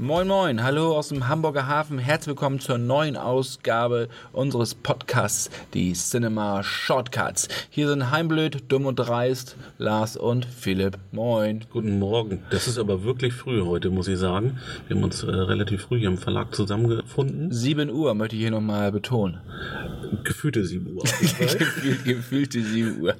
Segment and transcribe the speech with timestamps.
[0.00, 1.98] Moin Moin, hallo aus dem Hamburger Hafen.
[1.98, 7.48] Herzlich willkommen zur neuen Ausgabe unseres Podcasts, die Cinema Shortcuts.
[7.68, 10.98] Hier sind Heimblöd, Dumm und Dreist, Lars und Philipp.
[11.10, 11.64] Moin.
[11.72, 12.44] Guten Morgen.
[12.50, 14.60] Das ist aber wirklich früh heute, muss ich sagen.
[14.86, 17.50] Wir haben uns äh, relativ früh hier im Verlag zusammengefunden.
[17.50, 19.40] 7 Uhr möchte ich hier nochmal betonen.
[20.24, 21.02] Gefühlte 7 Uhr.
[21.20, 23.14] Gefühl, gefühlte 7 Uhr.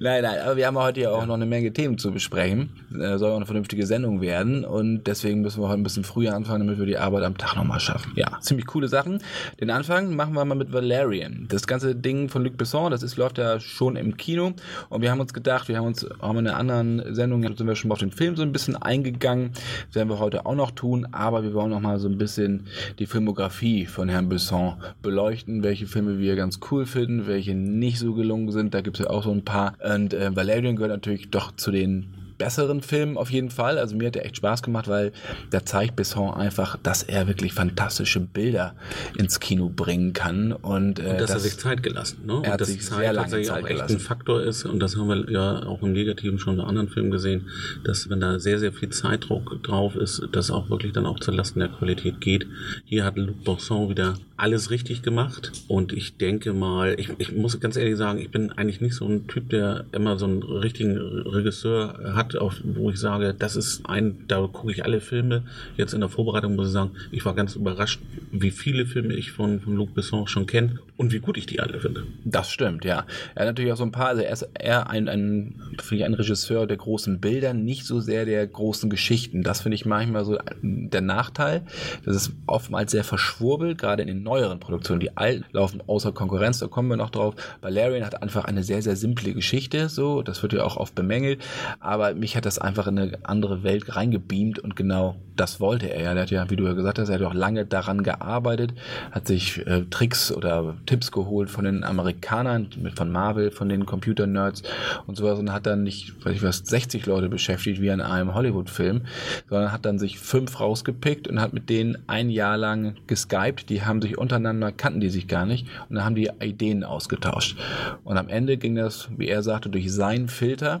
[0.00, 2.70] Nein, nein, aber wir haben heute ja auch noch eine Menge Themen zu besprechen.
[2.94, 6.34] Äh, soll auch eine vernünftige Sendung werden und deswegen müssen wir heute ein bisschen früher
[6.34, 8.12] anfangen, damit wir die Arbeit am Tag nochmal schaffen.
[8.16, 9.22] Ja, ziemlich coole Sachen.
[9.60, 11.46] Den Anfang machen wir mal mit Valerian.
[11.48, 14.52] Das ganze Ding von Luc Besson, das ist, läuft ja schon im Kino
[14.88, 17.76] und wir haben uns gedacht, wir haben uns haben in einer anderen Sendung, sind wir
[17.76, 19.52] schon auf den Film so ein bisschen eingegangen.
[19.88, 22.66] Das werden wir heute auch noch tun, aber wir wollen noch mal so ein bisschen
[22.98, 28.14] die Filmografie von Herrn Besson beleuchten, welche Filme wir ganz cool finden, welche nicht so
[28.14, 28.74] gelungen sind.
[28.74, 29.74] Da gibt es ja auch so ein paar.
[29.84, 33.78] Und äh, Valerian gehört natürlich doch zu den besseren Film auf jeden Fall.
[33.78, 35.12] Also mir hat er echt Spaß gemacht, weil
[35.50, 38.74] da zeigt Besson einfach, dass er wirklich fantastische Bilder
[39.16, 40.52] ins Kino bringen kann.
[40.52, 42.26] Und, äh, und dass das, er sich Zeit gelassen.
[42.26, 42.42] Ne?
[42.44, 44.64] Er hat dass sich Zeit sehr lange Zeit auch echt ein Faktor ist.
[44.64, 47.48] Und das haben wir ja auch im Negativen schon bei anderen Filmen gesehen,
[47.84, 51.60] dass wenn da sehr, sehr viel Zeitdruck drauf ist, das auch wirklich dann auch zulasten
[51.60, 52.46] der Qualität geht.
[52.84, 55.52] Hier hat Luc Besson wieder alles richtig gemacht.
[55.68, 59.06] Und ich denke mal, ich, ich muss ganz ehrlich sagen, ich bin eigentlich nicht so
[59.06, 63.56] ein Typ, der immer so einen richtigen Regisseur hat, hat, auf, wo ich sage, das
[63.56, 65.44] ist ein, da gucke ich alle Filme.
[65.76, 68.00] Jetzt in der Vorbereitung muss ich sagen, ich war ganz überrascht,
[68.32, 71.60] wie viele Filme ich von, von Luc Besson schon kenne und wie gut ich die
[71.60, 72.04] alle finde.
[72.24, 73.04] Das stimmt, ja.
[73.34, 76.04] Er hat natürlich auch so ein paar, also er ist eher ein, ein, finde ich,
[76.04, 79.42] ein Regisseur der großen Bilder, nicht so sehr der großen Geschichten.
[79.42, 81.62] Das finde ich manchmal so der Nachteil.
[82.04, 85.00] Das ist oftmals sehr verschwurbelt, gerade in den neueren Produktionen.
[85.00, 87.34] Die alten laufen außer Konkurrenz, da kommen wir noch drauf.
[87.60, 90.22] Valerian hat einfach eine sehr, sehr simple Geschichte, so.
[90.22, 91.42] Das wird ja auch oft bemängelt.
[91.80, 96.02] Aber mich hat das einfach in eine andere Welt reingebeamt und genau das wollte er
[96.02, 96.12] ja.
[96.12, 98.72] Er hat ja, wie du ja gesagt hast, er hat auch lange daran gearbeitet,
[99.12, 103.86] hat sich äh, Tricks oder Tipps geholt von den Amerikanern, mit, von Marvel, von den
[103.86, 104.62] Computer-Nerds
[105.06, 108.34] und sowas und hat dann nicht, weiß ich was, 60 Leute beschäftigt wie an einem
[108.34, 109.02] Hollywood-Film,
[109.48, 113.68] sondern hat dann sich fünf rausgepickt und hat mit denen ein Jahr lang geskypt.
[113.68, 117.56] Die haben sich untereinander, kannten die sich gar nicht und dann haben die Ideen ausgetauscht.
[118.04, 120.80] Und am Ende ging das, wie er sagte, durch seinen Filter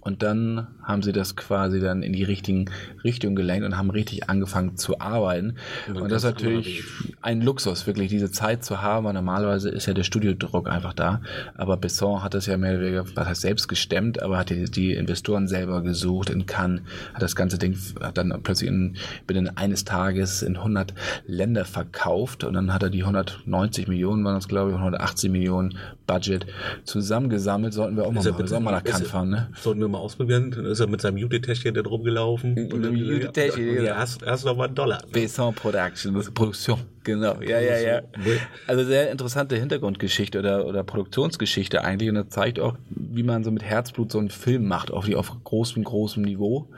[0.00, 2.70] und dann haben sie das quasi dann in die richtigen
[3.02, 5.56] Richtung gelenkt und haben richtig angefangen zu arbeiten.
[5.88, 6.84] Und, und das ist natürlich
[7.22, 11.20] ein Luxus, wirklich diese Zeit zu haben, weil normalerweise ist ja der Studiodruck einfach da.
[11.56, 14.64] Aber Besson hat das ja mehr oder weniger, was heißt selbst gestemmt, aber hat die,
[14.70, 16.82] die Investoren selber gesucht in Cannes,
[17.14, 20.94] hat das ganze Ding, hat dann plötzlich in, binnen eines Tages in 100
[21.26, 25.76] Länder verkauft und dann hat er die 190 Millionen, waren das glaube ich, 180 Millionen
[26.06, 26.46] Budget
[26.84, 27.74] zusammengesammelt.
[27.74, 29.48] Sollten wir auch mal, mal, sollten wir nach Cannes fahren, ne?
[29.60, 30.50] Sollten wir mal ausprobieren.
[30.50, 32.54] Dann ist er mit seinem Jutetäschchen da rumgelaufen.
[32.54, 33.82] Mit dem Jutetäschchen, ja.
[33.82, 35.02] Ja, hast, hast noch mal einen Dollar.
[35.02, 35.12] Ne?
[35.12, 36.80] Besson Production, Produktion.
[37.04, 38.00] Genau, ja, ja, ja.
[38.66, 43.52] Also sehr interessante Hintergrundgeschichte oder, oder Produktionsgeschichte eigentlich und das zeigt auch, wie man so
[43.52, 46.68] mit Herzblut so einen Film macht, auf, die, auf großem, großem Niveau.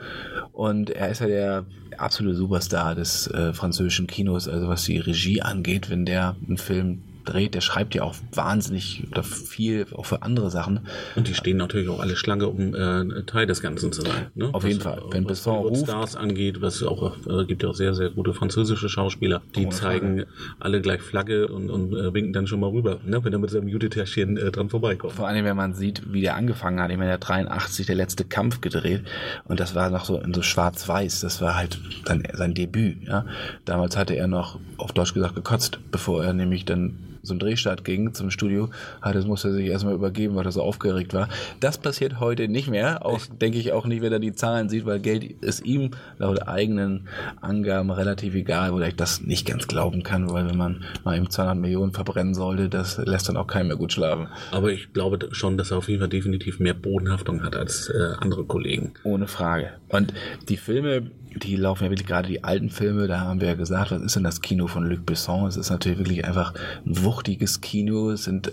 [0.51, 1.65] Und er ist ja der
[1.97, 7.01] absolute Superstar des äh, französischen Kinos, also was die Regie angeht, wenn der einen Film
[7.29, 10.81] dreht, der schreibt ja auch wahnsinnig oder viel, auch für andere Sachen.
[11.15, 14.27] Und die stehen natürlich auch alle Schlange, um äh, Teil des Ganzen zu sein.
[14.35, 14.49] Ne?
[14.53, 15.01] Auf was, jeden Fall.
[15.11, 15.83] Wenn Besson ruft.
[15.83, 19.69] Stars angeht, was auch, äh, gibt ja auch sehr, sehr gute französische Schauspieler, die oh,
[19.69, 20.25] zeigen
[20.59, 23.23] alle gleich Flagge und, und äh, winken dann schon mal rüber, ne?
[23.23, 25.13] wenn er mit seinem Jutetäschchen äh, dran vorbeikommt.
[25.13, 26.91] Vor allem, wenn man sieht, wie der angefangen hat.
[26.91, 29.03] Ich meine, der 83 der letzte Kampf gedreht
[29.45, 31.21] und das war noch so in so schwarz-weiß.
[31.21, 33.07] Das war halt dann sein Debüt.
[33.07, 33.25] Ja?
[33.65, 38.13] Damals hatte er noch auf Deutsch gesagt gekotzt, bevor er nämlich dann zum Drehstart ging,
[38.13, 38.69] zum Studio,
[39.01, 41.29] hat, das musste er sich erstmal übergeben, weil er so aufgeregt war.
[41.59, 43.05] Das passiert heute nicht mehr.
[43.05, 46.47] Auch, denke ich auch nicht, wenn er die Zahlen sieht, weil Geld ist ihm laut
[46.47, 47.07] eigenen
[47.41, 51.29] Angaben relativ egal, wo ich das nicht ganz glauben kann, weil wenn man mal eben
[51.29, 54.27] 200 Millionen verbrennen sollte, das lässt dann auch keinen mehr gut schlafen.
[54.51, 58.13] Aber ich glaube schon, dass er auf jeden Fall definitiv mehr Bodenhaftung hat als äh,
[58.19, 58.93] andere Kollegen.
[59.03, 59.71] Ohne Frage.
[59.89, 60.13] Und
[60.47, 63.91] die Filme, die laufen ja wirklich gerade die alten Filme, da haben wir ja gesagt,
[63.91, 65.47] was ist denn das Kino von Luc Besson?
[65.47, 66.53] Es ist natürlich wirklich einfach
[66.85, 68.51] ein wuchtiges Kino, es sind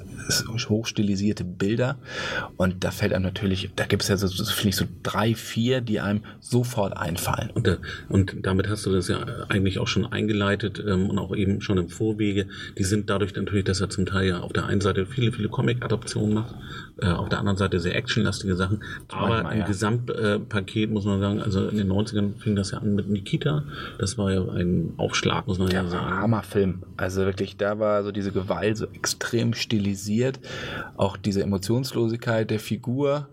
[0.69, 1.97] hochstilisierte Bilder
[2.57, 5.81] und da fällt einem natürlich, da gibt es ja so, finde ich, so drei, vier,
[5.81, 7.51] die einem sofort einfallen.
[7.51, 7.79] Und,
[8.09, 11.79] und damit hast du das ja eigentlich auch schon eingeleitet ähm, und auch eben schon
[11.79, 12.47] im Vorwege.
[12.79, 15.49] Die sind dadurch natürlich, dass er zum Teil ja auf der einen Seite viele, viele
[15.49, 16.55] Comic-Adaptionen macht,
[17.01, 18.83] äh, auf der anderen Seite sehr actionlastige Sachen.
[19.09, 19.67] Aber Manchmal, im ja.
[19.67, 23.65] Gesamtpaket muss man sagen, also in den 90ern fing das ja an mit Nikita.
[23.99, 26.17] Das war ja ein Aufschlag, muss man ja Ja, sagen.
[26.17, 26.83] Hammerfilm.
[26.97, 30.41] Also wirklich, da war so diese Gewalt so extrem stilisiert.
[30.97, 33.29] Auch diese Emotionslosigkeit der Figur,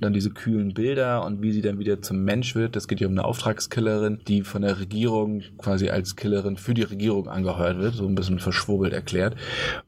[0.00, 2.76] dann diese kühlen Bilder und wie sie dann wieder zum Mensch wird.
[2.76, 6.82] Das geht ja um eine Auftragskillerin, die von der Regierung quasi als Killerin für die
[6.82, 9.36] Regierung angeheuert wird, so ein bisschen verschwurbelt erklärt.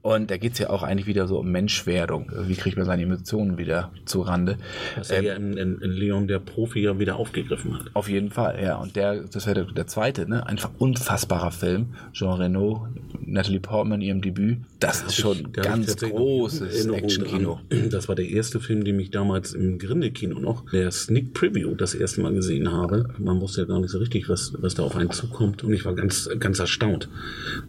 [0.02, 2.30] Und da geht's ja auch eigentlich wieder so um Menschwerdung.
[2.46, 4.58] Wie kriegt man seine Emotionen wieder zu Rande?
[4.96, 7.90] Was er ja in, in, in Leon der Profi ja wieder aufgegriffen hat.
[7.94, 8.76] Auf jeden Fall, ja.
[8.76, 10.46] Und der, das wäre der, der zweite, ne?
[10.46, 11.94] Einfach unfassbarer Film.
[12.12, 12.88] Jean Reno,
[13.20, 14.58] Natalie Portman, ihrem Debüt.
[14.80, 17.60] Das ist schon ich ganz großes Actionkino.
[17.90, 21.94] Das war der erste Film, den ich damals im Grinde-Kino noch, der Sneak Preview, das
[21.94, 23.08] erste Mal gesehen habe.
[23.18, 25.64] Man wusste ja gar nicht so richtig, was, was da auf einen zukommt.
[25.64, 27.08] Und ich war ganz, ganz erstaunt,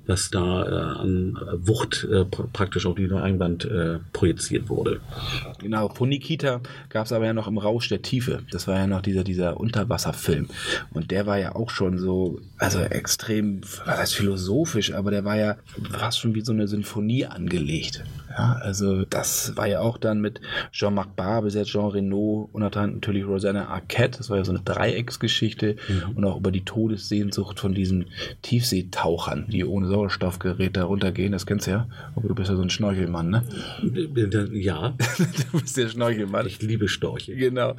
[0.08, 5.00] was da äh, an Wucht äh, pra- praktisch auf die Leinwand äh, projiziert wurde.
[5.60, 8.40] Genau, von Nikita gab es aber ja noch im Rausch der Tiefe.
[8.52, 10.48] Das war ja noch dieser, dieser Unterwasserfilm.
[10.92, 15.38] Und der war ja auch schon so, also extrem, was heißt philosophisch, aber der war
[15.38, 15.58] ja
[15.92, 18.04] fast schon wie so eine Sinfonie angelegt.
[18.30, 20.40] Ja, also das war ja auch dann mit
[20.72, 24.20] Jean-Marc Barr, besetzt Jean Reno und dann natürlich Rosanna Arquette.
[24.20, 25.76] Das war ja so eine Dreiecksgeschichte
[26.16, 28.06] und auch über die Todessehnsucht von diesen
[28.44, 31.32] Tiefseetauchern, die ohne Sauerstoffgerät da runtergehen.
[31.32, 31.88] Das kennst du ja.
[32.16, 33.44] Aber du bist ja so ein Schnorchelmann, ne?
[34.54, 34.90] Ja,
[35.52, 36.46] du bist der Schnorchelmann.
[36.46, 37.36] ich liebe Storche.
[37.36, 37.76] Genau.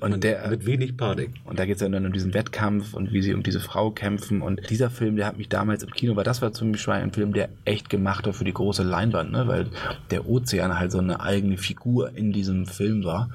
[0.00, 1.30] Und der, Mit wenig Panik.
[1.44, 3.90] und da geht es ja dann um diesen Wettkampf und wie sie um diese Frau
[3.90, 4.42] kämpfen.
[4.42, 7.12] Und dieser Film, der hat mich damals im Kino, weil das war zum Beispiel ein
[7.12, 9.46] Film, der echt gemacht war für die große Leinwand, ne?
[9.46, 9.66] weil
[10.10, 13.30] der Ozean halt so eine eigene Figur in diesem Film war.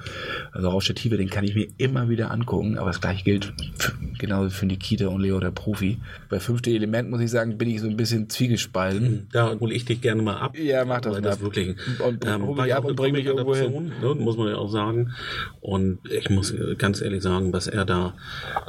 [0.52, 3.92] Also der Tiefe, den kann ich mir immer wieder angucken, aber das gleiche gilt für,
[4.22, 5.98] genauso für Nikita und Leo der Profi.
[6.30, 9.26] Bei fünfte Element, muss ich sagen, bin ich so ein bisschen zwiegespalten.
[9.32, 10.56] Da hole ich dich gerne mal ab.
[10.56, 11.42] Ja, mach das mal das ab.
[11.42, 11.68] wirklich.
[11.68, 11.76] ähm,
[12.06, 13.92] Und- und hol mich ab und bring mich irgendwo hin.
[14.00, 15.12] Ne, muss man ja auch sagen.
[15.60, 18.14] Und ich muss ganz ehrlich sagen, was er da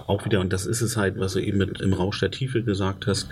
[0.07, 2.63] auch wieder, und das ist es halt, was du eben mit im Rausch der Tiefe
[2.63, 3.29] gesagt hast,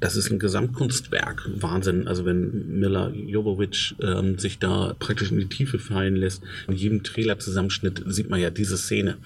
[0.00, 1.48] das ist ein Gesamtkunstwerk.
[1.56, 2.06] Wahnsinn.
[2.08, 7.02] Also wenn Miller Jovovich ähm, sich da praktisch in die Tiefe fallen lässt, in jedem
[7.02, 9.16] Trailer-Zusammenschnitt sieht man ja diese Szene.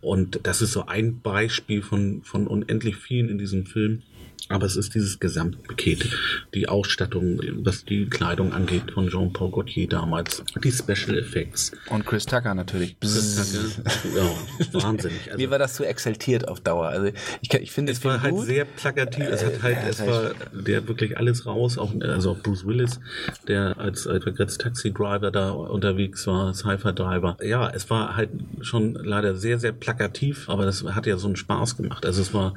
[0.00, 4.02] Und das ist so ein Beispiel von, von unendlich vielen in diesem Film.
[4.48, 6.08] Aber es ist dieses Gesamtpaket,
[6.54, 11.72] die Ausstattung, was die Kleidung angeht von Jean-Paul Gaultier damals, die Special Effects.
[11.90, 12.96] Und Chris Tucker natürlich.
[13.02, 14.30] Ja,
[14.72, 15.20] wahnsinnig.
[15.26, 16.88] Also, Mir war das zu exaltiert auf Dauer.
[16.88, 17.10] Also
[17.40, 18.46] ich, kann- ich finde es war Film halt gut.
[18.46, 19.24] sehr plakativ.
[19.28, 21.78] Es hat halt, ja, es das war, der hat wirklich alles raus.
[21.78, 23.00] Auch, also auch Bruce Willis,
[23.48, 27.36] der als, als Taxi-Driver da unterwegs war, Cypher-Driver.
[27.42, 28.30] Ja, es war halt
[28.60, 32.04] schon leider sehr, sehr plakativ, aber das hat ja so einen Spaß gemacht.
[32.06, 32.54] Also es war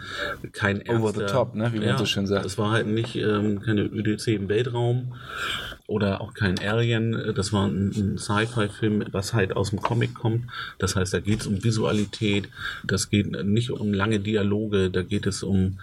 [0.51, 2.45] kein Over the ernster- top, ne, wie man so schön sagt.
[2.45, 5.13] Es war halt nicht ähm, keine ÖDC im Weltraum
[5.87, 7.33] oder auch kein Alien.
[7.35, 10.45] Das war ein, ein Sci-Fi-Film, was halt aus dem Comic kommt.
[10.79, 12.49] Das heißt, da geht es um Visualität,
[12.83, 15.79] das geht nicht um lange Dialoge, da geht es um,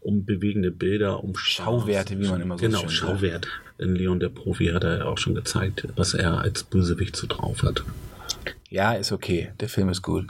[0.00, 1.36] um bewegende Bilder, um.
[1.36, 2.98] Schauwerte, wie man immer so Genau, schön sagt.
[2.98, 3.48] Schauwert.
[3.78, 7.26] In Leon der Profi hat er ja auch schon gezeigt, was er als Bösewicht so
[7.26, 7.82] drauf hat.
[8.70, 9.50] Ja, ist okay.
[9.60, 10.26] Der Film ist gut.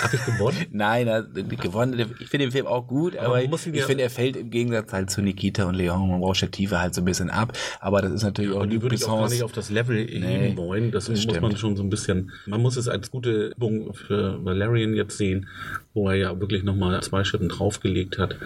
[0.00, 0.56] Hab ich gewonnen?
[0.70, 1.98] Nein, er- gewonnen.
[2.20, 4.50] Ich finde den Film auch gut, aber, man ich, ich ja- finde, er fällt im
[4.50, 7.52] Gegensatz halt zu Nikita und Leon und der Tiefe halt so ein bisschen ab.
[7.80, 9.96] Aber das ist natürlich auch Und die würde ich auch gar nicht auf das Level
[10.04, 10.92] Nee, heben wollen.
[10.92, 11.58] Das, das muss man stimmt.
[11.58, 15.48] schon so ein bisschen, man muss es als gute Übung für Valerian jetzt sehen,
[15.92, 18.36] wo er ja wirklich nochmal zwei Schritten draufgelegt hat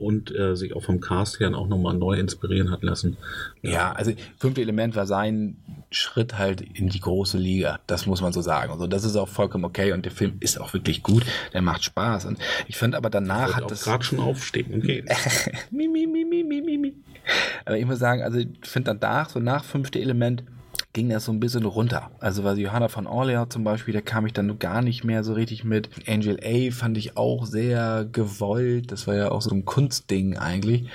[0.00, 3.16] und äh, sich auch vom Cast her auch nochmal neu inspirieren hat lassen.
[3.62, 5.56] Ja, also fünfte Element war sein
[5.90, 7.80] Schritt halt in die große Liga.
[7.86, 8.72] Das muss man so sagen.
[8.72, 11.24] Also das ist auch vollkommen okay und der Film ist auch wirklich gut.
[11.52, 12.24] Der macht Spaß.
[12.26, 13.84] Und ich fand aber danach hat das.
[13.84, 15.06] gerade schon aufstehen und gehen.
[15.70, 16.94] mi, mi, mi, mi, mi, mi.
[17.64, 20.44] Aber ich muss sagen, also ich finde danach, so nach fünfte Element,
[20.92, 22.10] ging das so ein bisschen runter.
[22.18, 25.34] Also weil Johanna von Orleans zum Beispiel, da kam ich dann gar nicht mehr so
[25.34, 25.88] richtig mit.
[26.08, 28.90] Angel A fand ich auch sehr gewollt.
[28.90, 30.88] Das war ja auch so ein Kunstding eigentlich.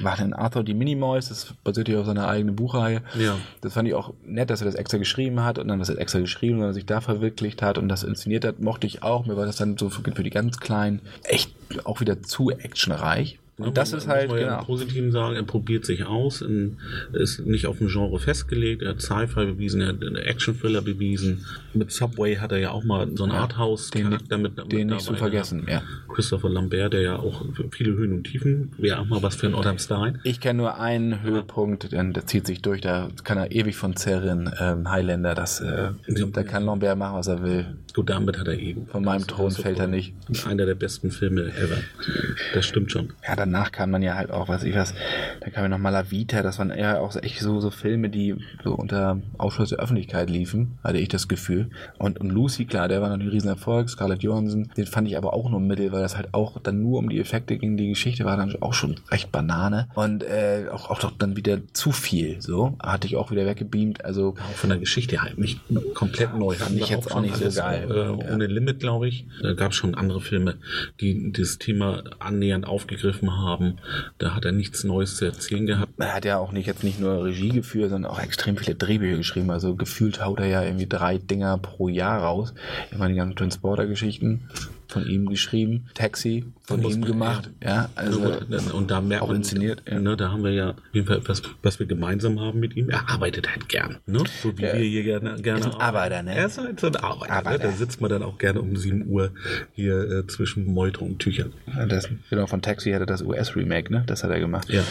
[0.00, 3.02] War dann Arthur die Minimoys, das basiert ja auf seiner eigenen Buchreihe.
[3.18, 3.36] Ja.
[3.60, 6.20] Das fand ich auch nett, dass er das extra geschrieben hat und dann das extra
[6.20, 9.26] geschrieben, er sich da verwirklicht hat und das inszeniert hat, mochte ich auch.
[9.26, 11.52] Mir war das dann so für, für die ganz Kleinen echt
[11.84, 13.38] auch wieder zu actionreich.
[13.58, 14.60] Und das man, ist halt, muss man ja genau.
[14.60, 16.76] im Positiven sagen, er probiert sich aus, in,
[17.14, 21.46] ist nicht auf ein Genre festgelegt, er hat Sci-Fi bewiesen, er hat Action-Thriller bewiesen.
[21.72, 25.00] Mit Subway hat er ja auch mal so einen Ja, Arthouse-Charakter mit, mit Den nicht
[25.00, 25.82] zu dabei vergessen, ja.
[26.08, 29.54] Christopher Lambert, der ja auch viele Höhen und Tiefen, wäre auch mal was für einen
[29.54, 30.20] Adam Stein.
[30.24, 33.96] Ich kenne nur einen Höhepunkt, denn der zieht sich durch, da kann er ewig von
[33.96, 37.66] zerren, ähm, Highlander, das, äh, da kann Lambert machen, was er will.
[37.94, 38.86] Gut, damit hat er eben.
[38.88, 40.12] Von meinem Thron fällt er nicht.
[40.46, 41.78] Einer der besten Filme ever.
[42.52, 43.14] Das stimmt schon.
[43.26, 44.94] Ja, danach kam dann ja halt auch, was ich was,
[45.40, 48.74] dann kam ja noch Malavita, das waren eher auch echt so, so Filme, die so
[48.74, 51.70] unter Ausschluss der Öffentlichkeit liefen, hatte ich das Gefühl.
[51.98, 55.32] Und, und Lucy, klar, der war noch ein Riesenerfolg, Scarlett Johansson, den fand ich aber
[55.32, 58.24] auch nur mittel, weil das halt auch dann nur um die Effekte ging, die Geschichte
[58.24, 62.40] war dann auch schon recht Banane und äh, auch, auch doch dann wieder zu viel,
[62.40, 65.60] so, hatte ich auch wieder weggebeamt, also Auch von der Geschichte halt nicht
[65.94, 66.54] komplett neu.
[66.54, 67.88] Fand ich jetzt auch nicht so geil.
[67.90, 69.26] Äh, ohne Limit, glaube ich.
[69.42, 70.56] Da gab es schon andere Filme,
[71.00, 73.35] die das Thema annähernd aufgegriffen haben.
[74.18, 75.92] Da hat er nichts Neues zu erzählen gehabt.
[75.98, 79.16] er hat ja auch nicht jetzt nicht nur Regie geführt, sondern auch extrem viele Drehbücher
[79.16, 79.50] geschrieben.
[79.50, 82.54] Also gefühlt haut er ja irgendwie drei Dinger pro Jahr raus.
[82.90, 84.48] Immer die ganzen Transporter-Geschichten
[84.88, 88.20] von ihm geschrieben, Taxi von ihm gemacht, ja, also
[88.72, 89.98] und da merkt auch man, inszeniert, ja.
[90.00, 92.90] ne, da haben wir ja auf jeden Fall etwas, was wir gemeinsam haben mit ihm.
[92.90, 94.22] Er arbeitet halt gern, ne?
[94.42, 94.74] so wie Ja.
[94.74, 96.34] wir hier gerne, gerne Ist ein Arbeiter, ne?
[96.34, 97.32] Er ist halt so ein Arbeiter.
[97.32, 97.38] Ne?
[97.38, 97.68] Arbeiter.
[97.68, 99.30] Da sitzt man dann auch gerne um 7 Uhr
[99.72, 101.52] hier äh, zwischen Meuterung und Tüchern.
[101.66, 104.04] Ja, das, genau, von Taxi hatte das US-Remake, ne?
[104.06, 104.68] Das hat er gemacht.
[104.68, 104.82] Ja.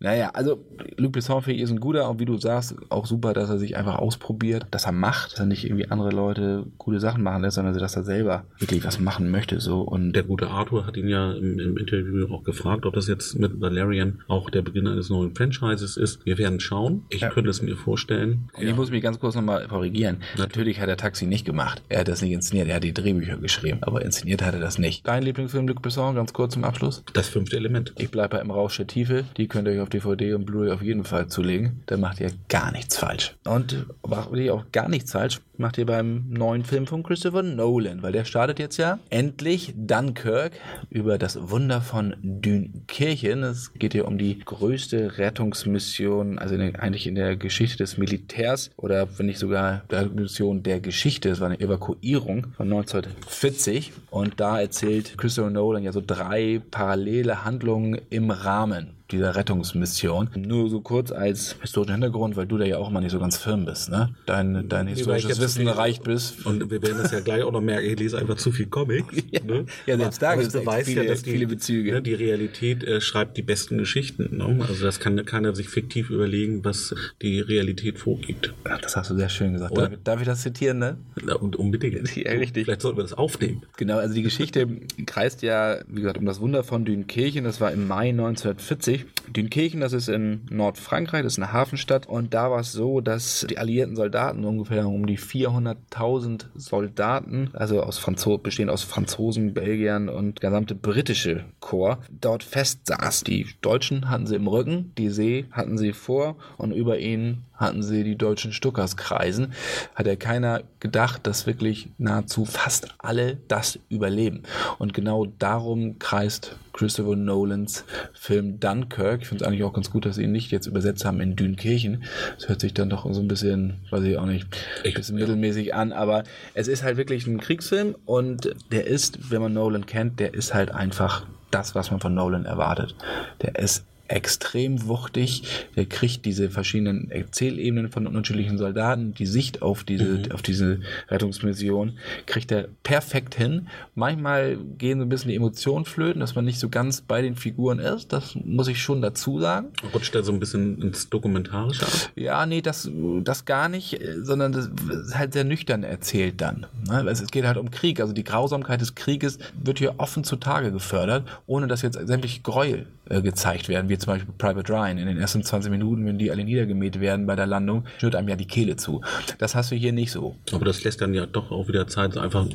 [0.00, 0.64] Naja, also
[0.96, 3.96] Luc Besson ist ein guter, und wie du sagst, auch super, dass er sich einfach
[3.96, 7.76] ausprobiert, dass er macht, dass er nicht irgendwie andere Leute gute Sachen machen lässt, sondern
[7.76, 9.60] dass er selber wirklich was machen möchte.
[9.60, 9.80] So.
[9.82, 13.38] Und Der gute Arthur hat ihn ja im, im Interview auch gefragt, ob das jetzt
[13.38, 16.24] mit Valerian auch der Beginn eines neuen Franchises ist.
[16.26, 17.02] Wir werden schauen.
[17.10, 17.30] Ich Ja.
[17.30, 18.48] könnte es mir vorstellen.
[18.54, 20.18] Und ich muss mich ganz kurz nochmal korrigieren.
[20.38, 21.82] Natürlich hat er Taxi nicht gemacht.
[21.88, 22.68] Er hat das nicht inszeniert.
[22.68, 23.78] Er hat die Drehbücher geschrieben.
[23.82, 25.06] Aber inszeniert hat er das nicht.
[25.06, 27.02] Dein Lieblingsfilm, Luc Besson, ganz kurz zum Abschluss.
[27.12, 27.92] Das fünfte Element.
[27.98, 29.24] Ich bleibe im Rausch der Tiefe.
[29.36, 31.82] Die könnt ihr euch auf DVD und Blu-ray auf jeden Fall zulegen.
[31.86, 33.34] Da macht ihr gar nichts falsch.
[33.44, 38.02] Und macht ihr auch gar nichts falsch, macht ihr beim neuen Film von Christopher Nolan.
[38.02, 40.52] Weil der startet jetzt ja endlich Dunkirk
[40.90, 43.44] über das Wunder von Dünkirchen.
[43.44, 48.72] Es geht hier um die größte Rettungsmission, also in eigentlich in der Geschichte des Militärs
[48.76, 51.30] oder wenn nicht sogar der Mission der Geschichte.
[51.30, 57.44] Es war eine Evakuierung von 1940 und da erzählt Christopher Nolan ja so drei parallele
[57.44, 60.30] Handlungen im Rahmen dieser Rettungsmission.
[60.36, 63.36] Nur so kurz als historischen Hintergrund, weil du da ja auch immer nicht so ganz
[63.36, 64.14] firm bist, ne?
[64.26, 66.32] Dein, dein historisches zu Wissen reicht bis.
[66.44, 69.14] Und wir werden es ja gleich auch noch merken, ich lese einfach zu viel Comics.
[69.44, 69.66] ne?
[69.86, 71.92] Ja, selbst da gibt's es viele- ja, dass die, viele Bezüge.
[71.92, 74.36] Ne, die Realität äh, schreibt die besten Geschichten.
[74.36, 74.64] Ne?
[74.68, 78.54] Also das kann keiner sich fiktiv überlegen, was die Realität vorgibt.
[78.64, 79.76] Ach, Das hast du sehr schön gesagt.
[79.76, 80.96] Darf, darf ich das zitieren, ne?
[81.24, 81.92] Na, Und unbedingt.
[82.16, 82.64] Ja, richtig.
[82.64, 83.62] Vielleicht sollten wir das aufnehmen.
[83.76, 84.66] Genau, also die Geschichte
[85.06, 87.44] kreist ja, wie gesagt, um das Wunder von Dünkirchen.
[87.44, 89.01] Das war im Mai 1940.
[89.28, 92.06] Dünkirchen, das ist in Nordfrankreich, das ist eine Hafenstadt.
[92.06, 97.82] Und da war es so, dass die alliierten Soldaten, ungefähr um die 400.000 Soldaten, also
[97.82, 103.24] aus Franzo bestehend aus Franzosen, Belgiern und gesamte britische Korps, dort festsaß.
[103.24, 107.82] Die Deutschen hatten sie im Rücken, die See hatten sie vor und über ihnen hatten
[107.82, 109.54] sie die deutschen Stuckers kreisen.
[109.94, 114.42] Hat ja keiner gedacht, dass wirklich nahezu fast alle das überleben.
[114.78, 119.22] Und genau darum kreist Christopher Nolans Film Dunkirk.
[119.22, 121.36] Ich finde es eigentlich auch ganz gut, dass sie ihn nicht jetzt übersetzt haben in
[121.36, 122.04] Dünkirchen.
[122.36, 124.46] Das hört sich dann doch so ein bisschen, weiß ich auch nicht,
[124.84, 125.24] ein bisschen ja.
[125.24, 125.92] mittelmäßig an.
[125.92, 130.34] Aber es ist halt wirklich ein Kriegsfilm und der ist, wenn man Nolan kennt, der
[130.34, 132.94] ist halt einfach das, was man von Nolan erwartet.
[133.42, 135.42] Der ist extrem wuchtig.
[135.74, 141.98] Der kriegt diese verschiedenen Erzählebenen von unterschiedlichen Soldaten, die Sicht auf diese, auf diese Rettungsmission,
[142.26, 143.68] kriegt er perfekt hin.
[143.94, 147.36] Manchmal gehen so ein bisschen die Emotionen flöten, dass man nicht so ganz bei den
[147.36, 148.12] Figuren ist.
[148.12, 149.68] Das muss ich schon dazu sagen.
[149.94, 151.92] Rutscht er so ein bisschen ins Dokumentarische ab?
[152.14, 152.90] Ja, nee, das,
[153.22, 156.66] das gar nicht, sondern das ist halt sehr nüchtern erzählt dann.
[156.88, 157.06] Ne?
[157.08, 158.00] Es es geht halt um Krieg.
[158.00, 162.86] Also die Grausamkeit des Krieges wird hier offen zutage gefördert, ohne dass jetzt sämtliche Gräuel
[163.08, 164.98] äh, gezeigt werden, wie zum Beispiel Private Ryan.
[164.98, 168.28] In den ersten 20 Minuten, wenn die alle niedergemäht werden bei der Landung, schnürt einem
[168.28, 169.00] ja die Kehle zu.
[169.38, 170.36] Das hast du hier nicht so.
[170.52, 172.46] Aber das lässt dann ja doch auch wieder Zeit, einfach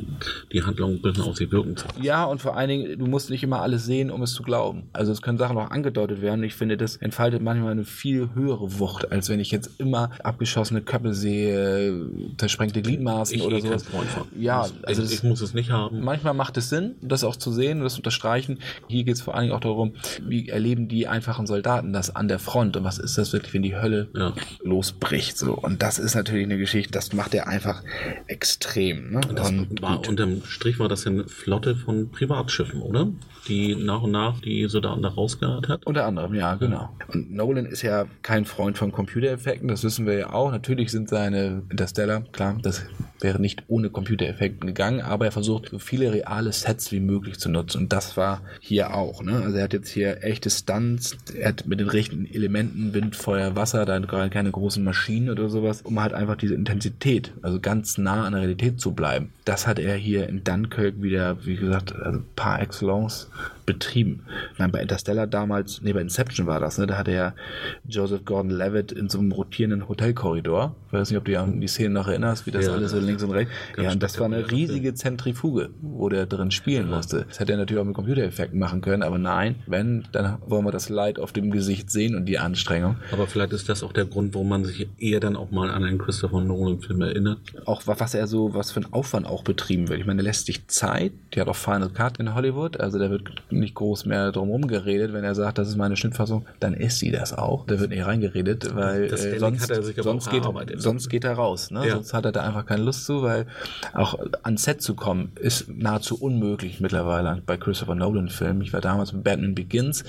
[0.51, 2.03] die Handlung ein bisschen auf sie wirken zu lassen.
[2.03, 4.89] Ja, und vor allen Dingen, du musst nicht immer alles sehen, um es zu glauben.
[4.93, 6.43] Also es können Sachen auch angedeutet werden.
[6.43, 10.81] Ich finde, das entfaltet manchmal eine viel höhere Wucht, als wenn ich jetzt immer abgeschossene
[10.81, 14.05] Köpfe sehe, zersprengte Gliedmaßen Ich oder von.
[14.37, 16.01] Ja, also ich, das, ich muss es nicht haben.
[16.03, 18.59] manchmal macht es Sinn, das auch zu sehen, das zu unterstreichen.
[18.87, 22.15] Hier geht es vor allen Dingen auch darum, wie erleben die einfach einfachen Soldaten das
[22.15, 24.33] an der Front und was ist das wirklich, wenn die Hölle Ja.
[24.63, 25.37] losbricht.
[25.37, 25.53] So.
[25.53, 27.83] Und das ist natürlich eine Geschichte, das macht er einfach
[28.27, 29.11] extrem.
[29.11, 29.21] Ne?
[29.35, 30.07] Das und war, gut.
[30.09, 33.09] unterm Strich war das ja eine Flotte von Privatschiffen, oder?
[33.47, 35.85] Die nach und nach die Soldaten da rausgehört hat.
[35.85, 36.89] Unter anderem, ja, genau.
[37.07, 40.51] Und Nolan ist ja kein Freund von Computereffekten, das wissen wir ja auch.
[40.51, 42.83] Natürlich sind seine Interstellar, klar, das
[43.21, 47.49] wäre nicht ohne Computereffekten gegangen, aber er versucht, so viele reale Sets wie möglich zu
[47.49, 47.83] nutzen.
[47.83, 49.23] Und das war hier auch.
[49.23, 49.41] Ne?
[49.43, 53.55] Also er hat jetzt hier echte Stunts, er hat mit den richtigen Elementen, Wind, Feuer,
[53.55, 58.25] Wasser, da keine großen Maschinen oder sowas, um halt einfach diese Intensität, also ganz nah
[58.25, 59.31] an der Realität zu bleiben.
[59.45, 63.27] Das hat er hier in Dunkirk wieder, wie gesagt, also par excellence
[63.67, 64.23] betrieben.
[64.57, 66.87] Meine, bei Interstellar damals, nee, bei Inception war das, ne?
[66.87, 67.33] Da hatte ja
[67.87, 70.73] Joseph Gordon-Levitt in so einem rotierenden Hotelkorridor.
[70.87, 72.91] Ich weiß nicht, ob du dich an die Szene noch erinnerst, wie das Ja, alles
[72.91, 73.53] so links und rechts.
[73.77, 77.25] Ja, und das war eine riesige Zentrifuge, wo der drin spielen musste.
[77.27, 80.71] Das hätte er natürlich auch mit Computereffekten machen können, aber nein, wenn, dann wollen wir
[80.71, 82.95] das Leid auf dem Gesicht sehen und die Anstrengung.
[83.11, 85.83] Aber vielleicht ist das auch der Grund, warum man sich eher dann auch mal an
[85.83, 87.39] einen Christopher Nolan-Film erinnert.
[87.65, 89.99] auch wa- was er so, was für ein Aufwand auch betrieben wird.
[89.99, 93.09] Ich meine, er lässt sich Zeit, die hat auch Final Cut in Hollywood, also da
[93.09, 95.13] wird nicht groß mehr drum herum geredet.
[95.13, 97.65] Wenn er sagt, das ist meine Schnittfassung, dann ist sie das auch.
[97.65, 100.81] Da wird nicht reingeredet, weil äh, sonst, sonst, geht, erarbeitet.
[100.81, 101.71] sonst geht er raus.
[101.71, 101.85] Ne?
[101.87, 101.95] Ja.
[101.95, 103.45] Sonst hat er da einfach keine Lust zu, weil
[103.93, 108.61] auch ans Set zu kommen, ist nahezu unmöglich mittlerweile bei Christopher Nolan-Filmen.
[108.61, 110.03] Ich war damals mit Batman Begins,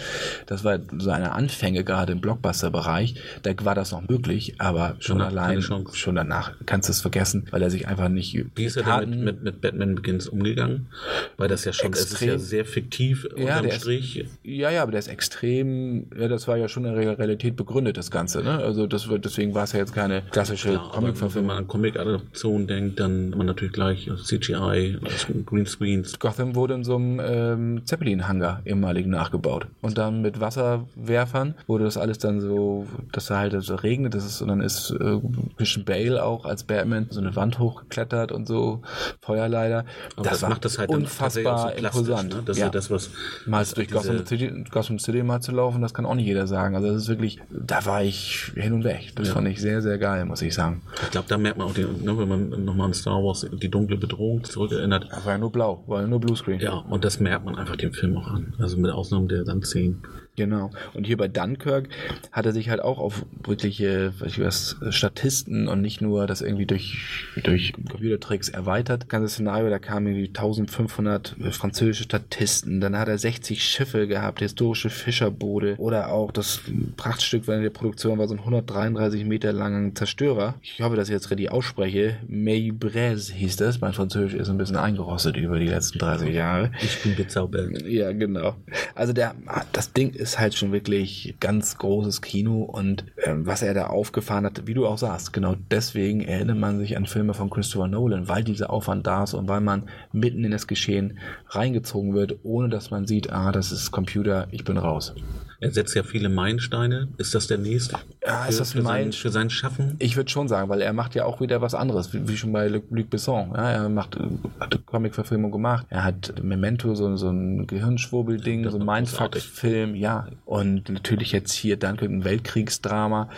[0.46, 5.18] das war so eine Anfänge gerade im Blockbuster-Bereich, da war das noch möglich, aber schon
[5.18, 8.76] keine allein, schon danach kannst du es vergessen, weil er sich einfach nicht Wie ist
[8.76, 10.88] er denn mit, mit, mit Batman Begins umgegangen?
[11.36, 12.28] Weil das ja schon, es ist Extrem.
[12.28, 14.24] ja sehr fiktiv Ja, der ist- Strich.
[14.42, 17.96] Ja, ja, aber der ist extrem, ja, das war ja schon in der Realität begründet,
[17.96, 18.58] das Ganze, ne?
[18.58, 21.46] Also das deswegen war es ja jetzt keine klassische Ja, aber wenn Comic-Verfilmung.
[21.48, 24.98] man an Comic-Adaptionen denkt, dann man natürlich gleich CGI,
[25.46, 26.18] Greenscreens.
[26.18, 29.66] Gotham wurde in so einem ähm, Zeppelin-Hangar ehemaligen nachgebaut.
[29.80, 34.24] Und dann mit Wasserwerfern wurde das alles dann so, dass da halt so regnet, das
[34.24, 35.18] ist, und dann ist äh,
[35.56, 38.82] Christian Bale auch als Batman so eine Wand hochgeklettert und so,
[39.20, 39.84] Feuerleiter.
[40.22, 42.34] Das, war macht das halt unfassbar plastisch, imposant.
[42.34, 42.42] Ne?
[42.44, 42.66] Das ist ja.
[42.66, 43.10] ja das, was
[43.46, 46.46] Mal durch diese- Gotham City, Gotham City mal zu laufen, das kann auch nicht jeder
[46.46, 46.74] sagen.
[46.76, 49.12] Also das ist wirklich, da war ich hin und weg.
[49.14, 49.34] Das Ja.
[49.34, 50.82] fand ich sehr, sehr geil, muss ich sagen.
[51.02, 53.68] Ich glaube, da merkt man auch, den, ne, wenn man nochmal an Star Wars die
[53.70, 55.08] dunkle Bedrohung zurückerinnert.
[55.10, 56.60] Das war ja nur blau, war ja nur Bluescreen.
[56.60, 58.54] Ja, und das merkt man einfach dem Film auch an.
[58.58, 60.02] Also mit Ausnahme der dann Szenen.
[60.38, 60.70] Genau.
[60.94, 61.88] Und hier bei Dunkirk
[62.30, 66.42] hat er sich halt auch auf wirkliche weiß ich was, Statisten und nicht nur das
[66.42, 66.96] irgendwie durch,
[67.42, 69.02] durch Computertricks erweitert.
[69.02, 74.38] Das ganze Szenario, da kamen irgendwie 1500 französische Statisten, dann hat er 60 Schiffe gehabt,
[74.38, 76.60] historische Fischerboote oder auch das
[76.96, 80.54] Prachtstück während der Produktion war so ein 133 Meter langer Zerstörer.
[80.62, 82.18] Ich hoffe, dass ich jetzt richtig ausspreche.
[82.28, 83.80] Maybres hieß das.
[83.80, 86.70] Mein Französisch ist ein bisschen eingerostet über die letzten 30 Jahre.
[86.80, 87.82] Ich bin bezaubert.
[87.82, 88.54] Ja, genau.
[88.94, 89.34] Also der,
[89.72, 94.44] das Ding ist halt schon wirklich ganz großes Kino und ähm, was er da aufgefahren
[94.44, 98.28] hat, wie du auch sagst, genau deswegen erinnert man sich an Filme von Christopher Nolan,
[98.28, 102.68] weil dieser Aufwand da ist und weil man mitten in das Geschehen reingezogen wird, ohne
[102.68, 105.14] dass man sieht, ah, das ist Computer, ich bin raus.
[105.60, 107.08] Er setzt ja viele Meilensteine.
[107.18, 107.96] Ist das der nächste?
[108.24, 109.96] Ja, für, ist das für, sein, Meilen- für sein Schaffen?
[109.98, 112.52] Ich würde schon sagen, weil er macht ja auch wieder was anderes, wie, wie schon
[112.52, 113.50] bei Luc, Luc Besson.
[113.54, 114.20] Ja, er macht, äh,
[114.60, 115.86] hat Comic-Verfilmung gemacht.
[115.90, 120.28] Er hat Memento, so, so ein Gehirnschwurbelding, Das so ein Mindfuck-Film, ja.
[120.44, 123.28] Und natürlich jetzt hier Dunkirk, ein Weltkriegsdrama.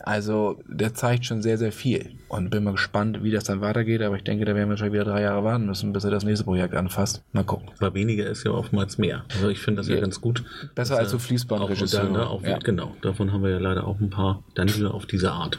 [0.00, 2.10] Also, der zeigt schon sehr, sehr viel.
[2.30, 4.02] Und bin mal gespannt, wie das dann weitergeht.
[4.02, 6.24] Aber ich denke, da werden wir schon wieder drei Jahre warten müssen, bis er das
[6.24, 7.24] nächste Projekt anfasst.
[7.32, 7.68] Mal gucken.
[7.80, 9.24] Aber weniger ist ja oftmals mehr.
[9.34, 10.00] Also ich finde das ja, Ja.
[10.00, 10.44] ganz gut.
[10.76, 12.58] Besser als so unter- ne, auch, Ja.
[12.58, 14.44] Genau, davon haben wir ja leider auch ein paar.
[14.54, 15.58] Dann wieder auf diese Art.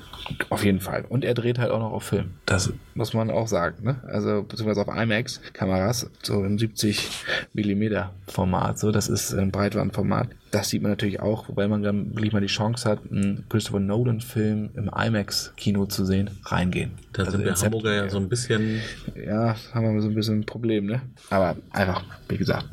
[0.49, 1.03] Auf jeden Fall.
[1.09, 2.31] Und er dreht halt auch noch auf Film.
[2.45, 3.83] Das muss man auch sagen.
[3.83, 3.99] Ne?
[4.07, 7.09] Also beziehungsweise auf IMAX-Kameras, so im 70
[7.53, 8.79] Millimeter Format.
[8.79, 10.29] So, das ist ein Breitbandformat.
[10.51, 13.79] Das sieht man natürlich auch, wobei man dann wirklich mal die Chance hat, einen Christopher
[13.79, 16.91] Nolan-Film im IMAX-Kino zu sehen, reingehen.
[17.13, 18.81] Da Also sind wir Incept- Hamburger ja so ein bisschen.
[19.15, 21.01] ja, haben wir so ein bisschen ein Problem, ne?
[21.29, 22.65] Aber einfach, wie gesagt,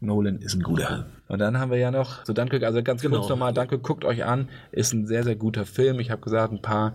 [0.00, 1.06] Nolan ist ein guter.
[1.28, 3.18] Und dann haben wir ja noch, so Dunkirk, also ganz Genau.
[3.18, 6.00] kurz nochmal, Dunkirk, guckt euch an, ist ein sehr, sehr guter Film.
[6.00, 6.94] Ich habe gesagt, ein paar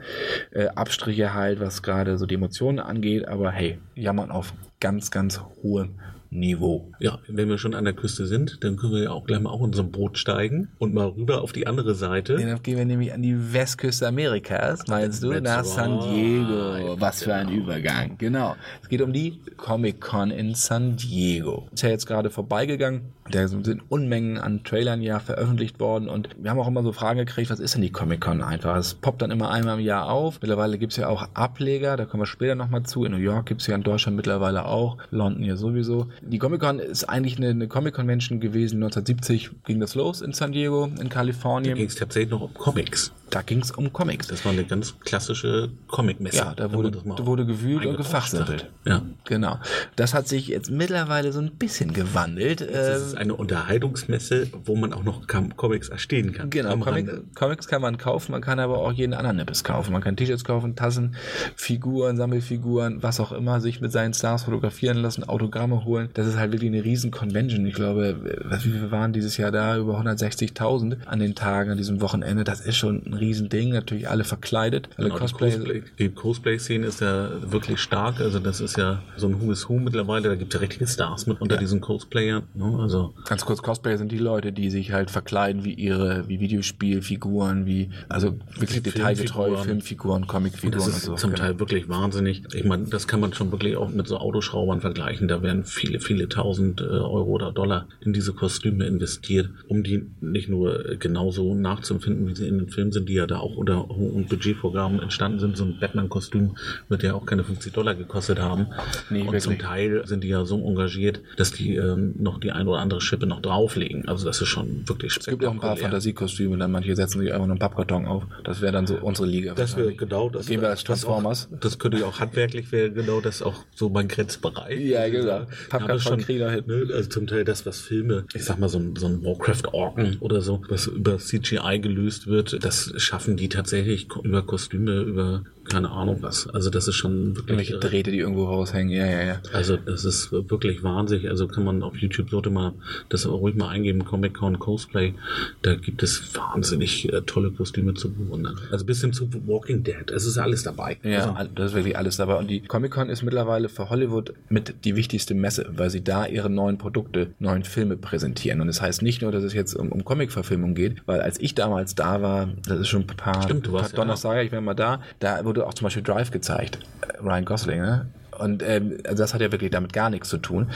[0.51, 5.39] äh, Abstriche halt, was gerade so die Emotionen angeht, aber hey, jammern auf ganz, ganz
[5.61, 5.99] hohem
[6.33, 6.93] Niveau.
[6.99, 9.49] Ja, wenn wir schon an der Küste sind, dann können wir ja auch gleich mal
[9.49, 12.37] auch in so ein Boot steigen und mal rüber auf die andere Seite.
[12.39, 16.95] Ja, dann gehen wir nämlich an die Westküste Amerikas, meinst du, nach San Diego.
[16.99, 17.63] Was für ein genau.
[17.63, 18.17] Übergang.
[18.17, 18.55] Genau.
[18.81, 21.67] Es geht um die Comic-Con in San Diego.
[21.73, 23.13] Ist ja jetzt gerade vorbeigegangen.
[23.29, 27.19] Da sind Unmengen an Trailern ja veröffentlicht worden und wir haben auch immer so Fragen
[27.19, 28.75] gekriegt, was ist denn die Comic-Con einfach?
[28.77, 30.39] Es poppt dann immer einmal im Jahr auf.
[30.41, 33.05] Mittlerweile gibt es ja auch Ableger, da kommen wir später nochmal zu.
[33.05, 36.07] In New York gibt es ja in Deutschland mittlerweile auch, London ja sowieso.
[36.21, 38.75] Die Comic-Con ist eigentlich eine, eine Comic-Convention gewesen.
[38.75, 41.73] 1970 ging das los in San Diego, in Kalifornien.
[41.73, 43.11] Da ging es tatsächlich noch um Comics.
[43.31, 44.27] Da ging es um Comics.
[44.27, 46.37] Das war eine ganz klassische Comic-Messe.
[46.37, 48.69] Ja, da wurde, da wurde gewühlt und gefachsimpelt.
[48.85, 49.01] Ja.
[49.25, 49.57] Genau.
[49.95, 52.61] Das hat sich jetzt mittlerweile so ein bisschen gewandelt.
[52.61, 56.49] Das ist ähm, eine Unterhaltungsmesse, wo man auch noch Comics erstehen kann.
[56.49, 59.93] Genau, Comic, Comics kann man kaufen, man kann aber auch jeden anderen Nippes kaufen.
[59.93, 61.15] Man kann T-Shirts kaufen, Tassen,
[61.55, 66.09] Figuren, Sammelfiguren, was auch immer, sich mit seinen Stars fotografieren lassen, Autogramme holen.
[66.13, 67.65] Das ist halt wirklich eine riesen Convention.
[67.65, 68.17] Ich glaube,
[68.49, 69.77] wie viele waren dieses Jahr da?
[69.77, 72.43] Über 160.000 an den Tagen, an diesem Wochenende.
[72.43, 75.51] Das ist schon ein Riesending, natürlich alle verkleidet, alle genau, Cosplay.
[75.51, 75.83] Cosplay.
[75.99, 79.79] Die Cosplay-Szene ist ja wirklich stark, also das ist ja so ein Who is Who
[79.79, 81.61] mittlerweile, da gibt es ja richtige Stars mit unter ja.
[81.61, 82.43] diesen Cosplayern.
[82.53, 82.77] Ne?
[82.79, 87.65] Also Ganz kurz, Cosplayer sind die Leute, die sich halt verkleiden wie ihre, wie Videospielfiguren,
[87.65, 91.15] wie, also wirklich detailgetreue Filmfiguren, Comicfiguren und, und so.
[91.15, 92.43] Zum Teil wirklich wahnsinnig.
[92.53, 95.27] Ich meine, das kann man schon wirklich auch mit so Autoschraubern vergleichen.
[95.27, 100.09] Da werden viele, viele tausend äh, Euro oder Dollar in diese Kostüme investiert, um die
[100.21, 103.89] nicht nur genauso nachzuempfinden, wie sie in den Filmen sind, die ja da auch unter
[103.89, 105.57] hohen Budgetvorgaben entstanden sind.
[105.57, 106.55] So ein Batman-Kostüm
[106.87, 108.67] wird ja auch keine 50 Dollar gekostet haben.
[109.09, 109.43] Nee, und wirklich.
[109.43, 113.01] zum Teil sind die ja so engagiert, dass die ähm, noch die ein oder andere
[113.01, 114.07] Schippe noch drauflegen.
[114.07, 117.33] Also das ist schon wirklich Es gibt auch ein paar Fantasiekostüme, dann manche setzen sich
[117.33, 118.23] einfach nur einen Pappkarton auf.
[118.45, 119.53] Das wäre dann so unsere Liga.
[119.55, 120.45] Das wäre genau das.
[120.45, 121.49] Gehen wir als Transformers.
[121.49, 124.79] Das, auch, das könnte ja auch handwerklich wäre genau das auch so mein Grenzbereich.
[124.79, 125.47] Ja, genau.
[125.69, 126.63] Pappkarton Krieger hin.
[126.67, 129.73] Ne, also zum Teil das, was Filme, ich sag mal so ein, so ein Warcraft
[129.73, 135.43] Orken oder so, was über CGI gelöst wird, das schaffen die tatsächlich über Kostüme, über
[135.69, 136.47] keine Ahnung was.
[136.47, 137.69] Also das ist schon wirklich.
[137.69, 139.41] Irgendwelche Drähte, die irgendwo raushängen, ja, ja, ja.
[139.53, 141.29] Also das ist wirklich wahnsinnig.
[141.29, 142.73] Also kann man auf YouTube sollte mal
[143.09, 145.13] das ruhig mal eingeben, Comic Con Cosplay.
[145.61, 148.59] Da gibt es wahnsinnig äh, tolle Kostüme zu bewundern.
[148.71, 150.09] Also bis hin zu Walking Dead.
[150.11, 150.97] Es ist alles dabei.
[151.03, 152.35] Ja, also, das ist wirklich alles dabei.
[152.35, 156.25] Und die Comic Con ist mittlerweile für Hollywood mit die wichtigste Messe, weil sie da
[156.25, 158.61] ihre neuen Produkte, neuen Filme präsentieren.
[158.61, 161.55] Und das heißt nicht nur, dass es jetzt um, um Comic-Verfilmung geht, weil als ich
[161.55, 164.45] damals da war, das ist schon ein paar, Stimmt, paar Donnerstage, ja.
[164.45, 166.79] ich war mal da, da wurde auch zum Beispiel Drive gezeigt.
[167.21, 168.05] Ryan Gosling, ne?
[168.37, 170.69] Und ähm, also das hat ja wirklich damit gar nichts zu tun.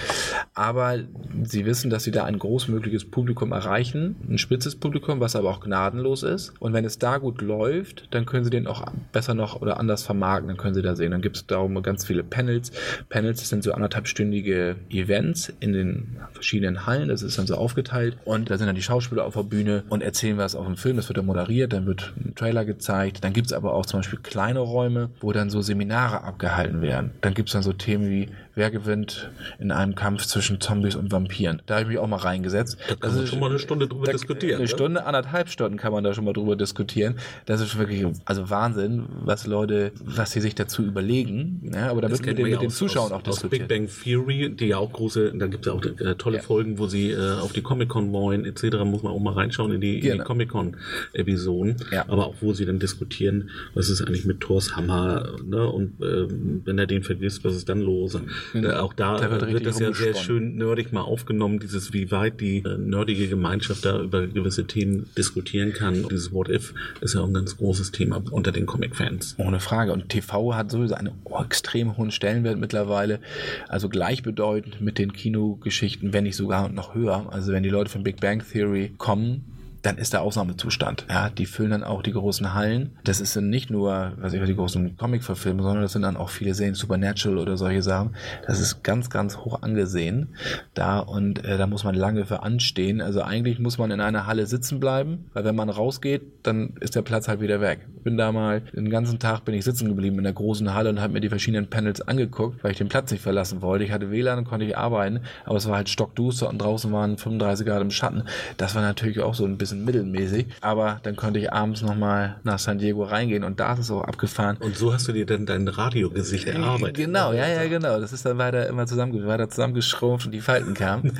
[0.54, 1.00] Aber
[1.44, 5.62] sie wissen, dass sie da ein großmögliches Publikum erreichen, ein spitzes Publikum, was aber auch
[5.62, 6.54] gnadenlos ist.
[6.60, 10.04] Und wenn es da gut läuft, dann können sie den auch besser noch oder anders
[10.04, 11.12] vermarkten, dann können sie da sehen.
[11.12, 12.72] Dann gibt es darum ganz viele Panels.
[13.10, 17.10] Panels sind so anderthalbstündige Events in den verschiedenen Hallen.
[17.10, 18.18] Das ist dann so aufgeteilt.
[18.26, 20.98] Und da sind dann die Schauspieler auf der Bühne und erzählen was auf dem Film.
[20.98, 23.24] Das wird dann moderiert, dann wird ein Trailer gezeigt.
[23.24, 27.12] Dann gibt es aber auch zum Beispiel kleine Räume, wo dann so Seminare abgehalten werden.
[27.22, 31.12] Dann gibt es dann so Themen wie wer gewinnt in einem Kampf zwischen Zombies und
[31.12, 31.62] Vampiren.
[31.66, 32.78] Da habe ich mich auch mal reingesetzt.
[32.88, 34.56] Da kann das man schon mal eine Stunde drüber diskutieren.
[34.56, 34.68] Eine ne?
[34.70, 37.16] Stunde, anderthalb Stunden kann man da schon mal drüber diskutieren.
[37.46, 41.70] Das ist wirklich, also Wahnsinn, was Leute, was sie sich dazu überlegen.
[41.74, 43.64] Ja, aber da wird mit, den, mit den Zuschauern aus, auch diskutiert.
[43.64, 46.38] Aus Big Bang Theory, die ja auch große, da gibt es ja auch äh, tolle
[46.38, 46.42] ja.
[46.42, 48.78] Folgen, wo sie äh, auf die Comic-Con wollen, etc.
[48.86, 50.16] Muss man auch mal reinschauen in die, genau.
[50.16, 51.76] die Comic-Con-Episoden.
[51.92, 52.06] Ja.
[52.08, 55.68] Aber auch, wo sie dann diskutieren, was ist eigentlich mit Thors Hammer, ne?
[55.68, 56.28] Und äh,
[56.66, 58.18] wenn er den vergisst, was ist dann los?
[58.54, 58.66] Mhm.
[58.68, 62.40] auch da, da wird, wird das ja sehr schön nerdig mal aufgenommen, dieses, wie weit
[62.42, 66.04] die äh, nerdige Gemeinschaft da über gewisse Themen diskutieren kann.
[66.04, 69.36] Und dieses What If ist ja auch ein ganz großes Thema unter den Comic-Fans.
[69.38, 69.94] Ohne Frage.
[69.94, 73.20] Und TV hat sowieso einen oh, extrem hohen Stellenwert mittlerweile.
[73.68, 77.28] Also gleichbedeutend mit den Kinogeschichten, wenn nicht sogar noch höher.
[77.32, 79.55] Also wenn die Leute von Big Bang Theory kommen,
[79.86, 81.06] dann ist der Ausnahmezustand.
[81.10, 82.92] Ja, die füllen dann auch die großen Hallen.
[83.04, 86.30] Das ist dann nicht nur, was ich die großen Comic-Verfilme, sondern das sind dann auch
[86.30, 88.16] viele Serien, Supernatural oder solche Sachen.
[88.48, 90.30] Das ist ganz, ganz hoch angesehen
[90.74, 93.02] da und äh, da muss man lange für anstehen.
[93.02, 96.96] Also eigentlich muss man in einer Halle sitzen bleiben, weil wenn man rausgeht, dann ist
[96.96, 97.88] der Platz halt wieder weg.
[98.04, 101.00] Bin da mal den ganzen Tag bin ich sitzen geblieben in der großen Halle und
[101.00, 103.84] habe mir die verschiedenen Panels angeguckt, weil ich den Platz nicht verlassen wollte.
[103.84, 107.18] Ich hatte WLAN und konnte ich arbeiten, aber es war halt stockduster und draußen waren
[107.18, 108.24] 35 Grad im Schatten.
[108.58, 110.48] Das war natürlich auch so ein bisschen bisschen mittelmäßig.
[110.62, 114.04] Aber dann konnte ich abends nochmal nach San Diego reingehen und da ist es auch
[114.04, 114.58] abgefaffen.
[114.62, 116.98] Und so hast du dir dann dein Radiogesicht erarbeitet.
[116.98, 118.00] Genau, ja, ja, genau.
[118.00, 121.20] Das ist dann weiter immer zusammen, weiter zusammengeschrumpft und die Falten kamen.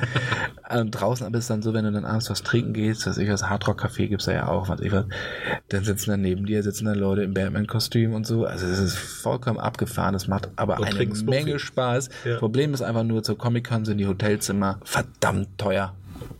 [0.70, 3.28] und draußen aber ist dann so, wenn du dann abends was trinken gehst, was ich
[3.28, 5.04] was Hardrock Café gibt's da ja auch, was ich was,
[5.68, 8.44] dann sitzen dann neben dir, sitzen dann Leute im Batman-Kostüm und so.
[8.44, 10.12] Also es ist vollkommen abgefahren.
[10.12, 12.08] Das macht aber und eine Menge Spaß.
[12.24, 12.36] Ja.
[12.36, 15.94] Problem ist einfach nur, zur Comic-Con sind die Hotelzimmer verdammt teuer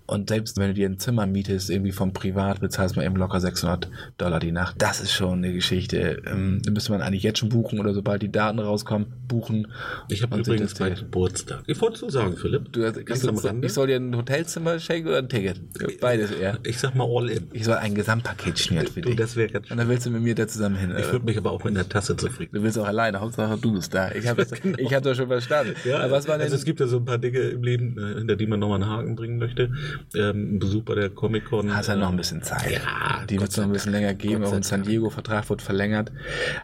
[0.07, 3.40] Und selbst wenn du dir ein Zimmer mietest, irgendwie vom Privat, bezahlst du eben locker
[3.40, 3.88] 600
[4.19, 4.77] Dollar die Nacht.
[4.79, 6.23] Das ist schon eine Geschichte.
[6.27, 9.69] Ähm, müsste man eigentlich jetzt schon buchen oder sobald die Daten rauskommen, buchen.
[10.09, 11.62] Ich habe übrigens bald Geburtstag.
[11.66, 12.73] Ich wollte du sagen, Philipp.
[12.73, 15.61] Du, kannst du, ich soll dir ein Hotelzimmer schenken oder ein Ticket?
[16.01, 16.59] Beides eher.
[16.64, 17.49] Ich sag mal all in.
[17.53, 19.16] Ich soll ein Gesamtpaket schnüren für Du, dich.
[19.19, 20.90] das wäre ganz Und dann willst du mit mir da zusammen hin.
[20.90, 21.12] Ich oder?
[21.12, 22.51] würde mich aber auch mit einer Tasse zufrieden.
[22.55, 24.12] Du willst auch alleine, Hauptsache du bist da.
[24.12, 24.47] Ich habe
[24.79, 25.75] ich hab das schon verstanden.
[25.92, 28.19] Aber was war denn, also es gibt ja so ein paar Dinge im Leben, äh,
[28.19, 29.71] hinter die man nochmal einen Haken bringen möchte.
[30.14, 31.74] Ähm, ein Besuch bei der Comic-Con.
[31.74, 32.70] hast ja noch ein bisschen Zeit.
[32.70, 34.44] Ja, die wird es noch ein bisschen länger geben.
[34.44, 34.82] Auch ein San.
[34.82, 36.12] Diego-Vertrag wird verlängert.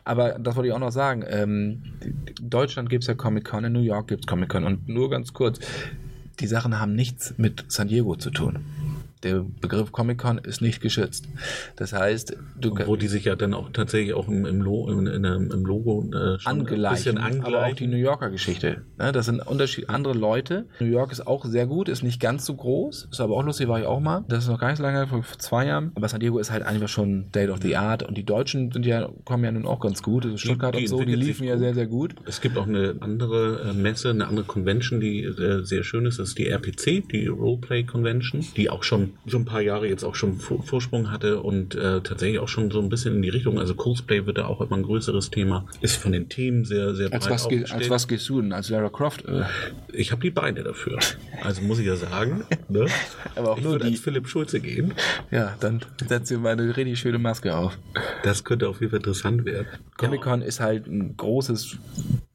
[0.04, 1.24] Aber das wollte ich auch noch sagen.
[1.26, 4.64] Ähm, in Deutschland gibt es ja Comic-Con, in New York gibt es Comic-Con.
[4.64, 5.58] Und nur ganz kurz,
[6.40, 8.60] die Sachen haben nichts mit San Diego zu tun.
[9.22, 11.28] Der Begriff Comic-Con ist nicht geschützt.
[11.76, 15.06] Das heißt, du Wo die sich ja dann auch tatsächlich auch im, im, Lo, in,
[15.06, 17.86] in, im Logo äh, schon ein bisschen angleichen, aber auch die.
[17.86, 18.82] New Yorker Geschichte.
[18.98, 20.66] Ne, das sind Unterschied andere Leute.
[20.80, 23.68] New York ist auch sehr gut, ist nicht ganz so groß, ist aber auch lustig,
[23.68, 24.24] war ich auch mal.
[24.28, 25.92] Das ist noch gar nicht so lange, vor zwei Jahren.
[25.94, 28.86] Aber San Diego ist halt einfach schon Date of the Art und die Deutschen sind
[28.86, 30.24] ja, kommen ja nun auch ganz gut.
[30.24, 32.14] Also Stuttgart die und so, die liefen ja sehr, sehr gut.
[32.26, 36.18] Es gibt auch eine andere äh, Messe, eine andere Convention, die äh, sehr schön ist.
[36.18, 40.04] Das ist die RPC, die Roleplay Convention, die auch schon so ein paar Jahre jetzt
[40.04, 43.28] auch schon Vor- Vorsprung hatte und äh, tatsächlich auch schon so ein bisschen in die
[43.28, 43.58] Richtung.
[43.58, 45.66] Also Cosplay wird da auch immer ein größeres Thema.
[45.80, 47.82] Ist von den Themen sehr, sehr Als breit was, ge aufgestellt.
[47.82, 48.52] als was gehst du denn?
[48.52, 49.24] Als Lara Croft?
[49.26, 49.42] Äh,
[49.92, 50.98] Ich habe die Beine dafür.
[51.42, 52.44] Also muss ich ja sagen.
[52.68, 52.86] Ne?
[53.36, 54.94] Aber auch ich nur die- als Philipp Schulze gehen.
[55.30, 57.78] ja, dann setz dir mal eine richtig schöne Maske auf.
[58.24, 59.66] Das könnte auf jeden Fall interessant werden.
[59.98, 61.76] Comic-Con ist halt ein großes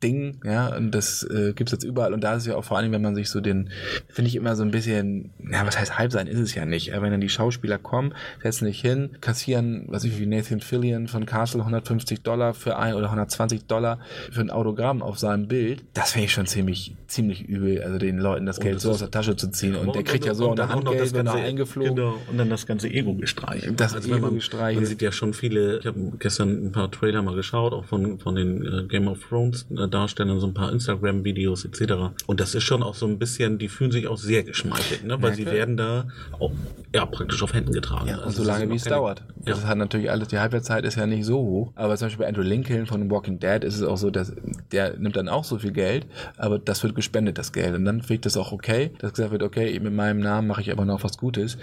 [0.03, 2.13] Ding, ja, und das äh, gibt's jetzt überall.
[2.13, 3.69] Und da ist es ja auch vor allem, wenn man sich so den,
[4.09, 6.91] finde ich immer so ein bisschen, ja, was heißt halb sein, ist es ja nicht.
[6.91, 11.07] Wenn dann die Schauspieler kommen, setzen sich hin, kassieren, was weiß ich, wie Nathan Fillion
[11.07, 13.99] von Castle 150 Dollar für ein oder 120 Dollar
[14.31, 18.17] für ein Autogramm auf seinem Bild, das finde ich schon ziemlich, ziemlich übel, also den
[18.19, 19.75] Leuten das Geld das so aus der Tasche zu ziehen.
[19.75, 21.25] Und der Und kriegt dann- ja so und ein dann auch noch Handgeld, das wenn
[21.25, 21.95] ganze- eingeflogen.
[21.95, 23.73] Genau, und dann das ganze Ego-Gestreichel.
[23.73, 24.81] Das wenn man- Ego-Gestreichel.
[24.81, 28.19] Man sieht ja schon viele, ich habe gestern ein paar Trailer mal geschaut, auch von,
[28.19, 31.93] von den äh, Game of Thrones äh, Darstellern, so ein paar Instagram-Videos etc.
[32.25, 35.21] Und das ist schon auch so ein bisschen, die fühlen sich auch sehr geschmeichelt, ne?
[35.21, 36.07] weil Ja, sie werden da
[36.39, 36.51] auch
[36.95, 38.07] ja, praktisch auf Händen getragen.
[38.07, 39.21] Ja, und Also so lange wie es dauert.
[39.45, 39.53] Ja.
[39.53, 41.71] Das hat natürlich alles, die Halbwertszeit ist ja nicht so hoch.
[41.75, 44.33] Aber zum Beispiel bei Andrew Lincoln von Walking Dead ist es auch so, dass
[44.71, 46.05] der nimmt dann auch so viel Geld,
[46.37, 47.75] aber das wird gespendet, das Geld.
[47.75, 50.61] Und dann finde ich das auch okay, dass gesagt wird, okay, mit meinem Namen mache
[50.61, 51.57] ich aber noch was Gutes.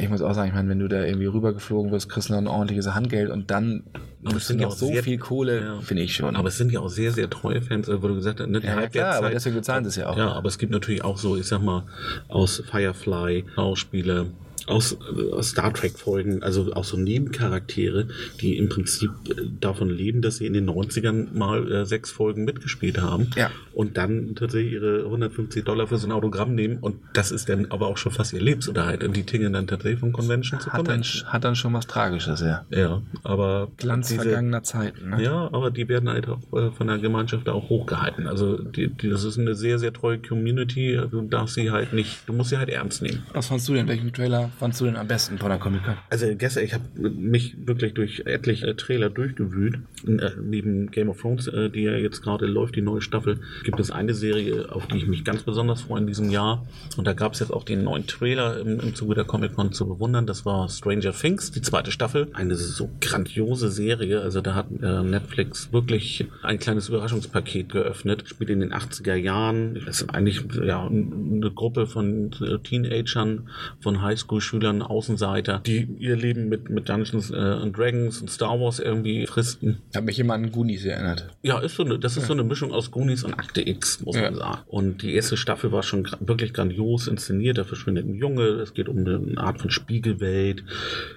[0.00, 2.40] Ich muss auch sagen, ich meine, wenn du da irgendwie rübergeflogen wirst, kriegst du noch
[2.40, 3.84] ein ordentliches Handgeld und dann
[4.24, 5.80] Aber es sind ja auch so sehr- viel Kohle, Ja.
[5.80, 6.34] finde ich schon.
[6.36, 8.60] Aber es sind ja auch sehr, sehr treue Fans, äh, wo du gesagt hast, ne,
[8.60, 10.16] die Ja, ja, klar, Halbwertszeit- aber deswegen bezahlen sie es ja auch.
[10.16, 11.84] Ja, aber es gibt natürlich auch so, ich sag mal,
[12.28, 14.25] aus Firefly Schauspieler,
[14.66, 18.08] aus, äh, aus Star Trek Folgen, also auch so Nebencharaktere,
[18.40, 22.44] die im Prinzip äh, davon leben, dass sie in den 90ern mal äh, sechs Folgen
[22.44, 23.50] mitgespielt haben Ja.
[23.74, 27.66] und dann tatsächlich ihre 150 Dollar für so ein Autogramm nehmen und das ist dann
[27.70, 30.80] aber auch schon fast ihr Lebensunterhalt und die tingeln dann tatsächlich von Convention zu hat,
[30.80, 31.32] dann, Convention.
[31.32, 32.64] hat dann schon was Tragisches, ja.
[32.70, 35.10] Ja, aber Glanz diese- vergangener Zeiten.
[35.10, 35.22] Ne?
[35.22, 38.26] ja, aber die werden halt auch äh, von der Gemeinschaft auch hochgehalten.
[38.26, 40.98] Also die, die, das ist eine sehr, sehr treue Community.
[41.10, 43.22] Du darfst sie halt nicht, du musst sie halt ernst nehmen.
[43.32, 43.86] Was fandst du denn?
[43.88, 45.96] Welchen Trailer fandst du denn am besten von der Comic-Con?
[46.10, 49.78] Also gestern, ich habe mich wirklich durch etliche Trailer durchgewühlt.
[50.06, 53.80] Äh, neben Game of Thrones, äh, die ja jetzt gerade läuft, die neue Staffel, gibt
[53.80, 56.66] es eine Serie, auf die ich mich ganz besonders freue in diesem Jahr.
[56.96, 59.86] Und da gab es jetzt auch den neuen Trailer im, im Zuge der Comic-Con zu
[59.86, 60.26] bewundern.
[60.26, 62.28] Das war Stranger Things, die zweite Staffel.
[62.32, 64.20] Eine so grandiose Serie.
[64.20, 68.24] Also da hat äh, Netflix wirklich ein kleines Überraschungspaket geöffnet.
[68.26, 69.74] Spielt in den 80er Jahren.
[69.86, 73.48] Das ist eigentlich ja, eine Gruppe von äh, Teenagern,
[73.80, 74.02] von
[74.46, 79.26] Highschool-Schülern, Außenseiter, die ihr Leben mit, mit Dungeons äh, and Dragons und Star Wars irgendwie
[79.26, 79.78] fristen.
[79.94, 81.28] Hat mich immer an Goonies erinnert.
[81.42, 84.16] Ja, ist so eine, das ist so eine Mischung aus Goonies und Akte X, muss
[84.16, 84.22] Ja.
[84.22, 84.58] man sagen.
[84.66, 87.58] Und die erste Staffel war schon wirklich grandios inszeniert.
[87.58, 90.64] Da verschwindet ein Junge, es geht um eine Art von Spiegelwelt,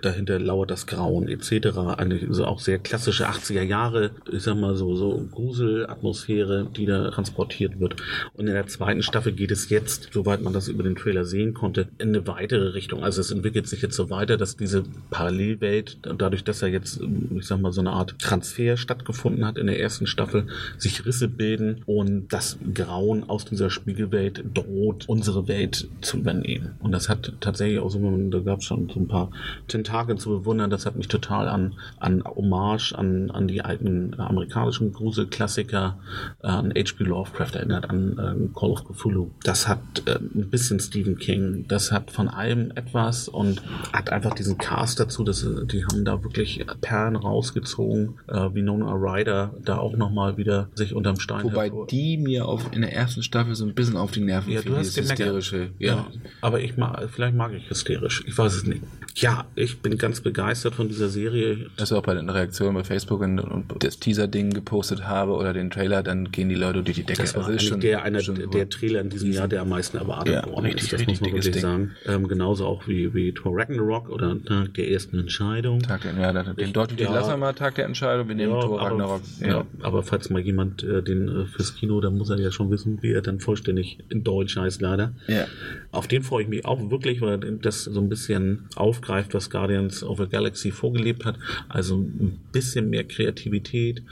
[0.01, 1.77] dahinter lauert das Grauen etc.
[1.97, 7.09] Eine so auch sehr klassische 80er Jahre, ich sag mal so, so Gruselatmosphäre, die da
[7.11, 7.95] transportiert wird.
[8.33, 11.53] Und in der zweiten Staffel geht es jetzt, soweit man das über den Trailer sehen
[11.53, 13.03] konnte, in eine weitere Richtung.
[13.03, 17.01] Also es entwickelt sich jetzt so weiter, dass diese Parallelwelt, dadurch, dass da jetzt,
[17.35, 21.27] ich sag mal, so eine Art Transfer stattgefunden hat in der ersten Staffel, sich Risse
[21.27, 26.75] bilden und das Grauen aus dieser Spiegelwelt droht, unsere Welt zu übernehmen.
[26.79, 29.31] Und das hat tatsächlich auch so, da gab es schon so ein paar
[29.67, 30.69] Tentakel zu bewundern.
[30.69, 35.97] Das hat mich total an, an Hommage an, an die alten amerikanischen Gruselklassiker,
[36.41, 37.03] an H.P.
[37.03, 39.31] Lovecraft erinnert, an äh, Call of Cthulhu.
[39.43, 41.65] Das hat äh, ein bisschen Stephen King.
[41.67, 43.61] Das hat von allem etwas was und
[43.93, 48.93] hat einfach diesen Cast dazu, dass die haben da wirklich Perlen rausgezogen, äh, wie Nona
[48.93, 52.93] Ryder da auch nochmal wieder sich unterm Stein Wobei hervor- die mir auf, in der
[52.93, 55.69] ersten Staffel so ein bisschen auf die Nerven ja, fiel, du hast dieses hysterische.
[55.79, 56.07] Ja.
[56.41, 58.23] aber ich mag, vielleicht mag ich hysterisch.
[58.27, 58.81] Ich weiß es nicht.
[59.15, 61.67] Ja, ich bin ganz begeistert von dieser Serie.
[61.77, 65.69] Das auch bei den Reaktionen bei Facebook und, und das Teaser-Ding gepostet habe oder den
[65.69, 67.21] Trailer, dann gehen die Leute durch die Decke.
[67.23, 69.97] Das war Also schon- der, einer schon der Trailer in diesem Jahr, der am meisten
[69.97, 70.93] erwartet Ja, worden richtig, ist.
[70.93, 71.61] Das muss man wirklich Ding.
[71.61, 71.91] sagen.
[72.05, 75.79] Ähm, genauso auch wie, wie Thor Ragnarok oder Tag der ersten Entscheidung.
[75.81, 77.15] Tag der, ja, den Ich- deutschen Titel ja.
[77.19, 79.21] lassen wir mal Tag der Entscheidung, wir nehmen Thor aber, Ragnarok.
[79.41, 79.65] ja.
[79.81, 82.99] aber falls mal jemand äh, den äh, fürs Kino, dann muss er ja schon wissen,
[83.01, 85.13] wie er dann vollständig in Deutsch heißt, leider.
[85.27, 85.45] Ja.
[85.91, 90.03] Auf den freue ich mich auch wirklich, weil das so ein bisschen aufgreift, was Guardians
[90.03, 91.35] of the Galaxy vorgelebt hat.
[91.67, 94.03] Also ein bisschen mehr Kreativität,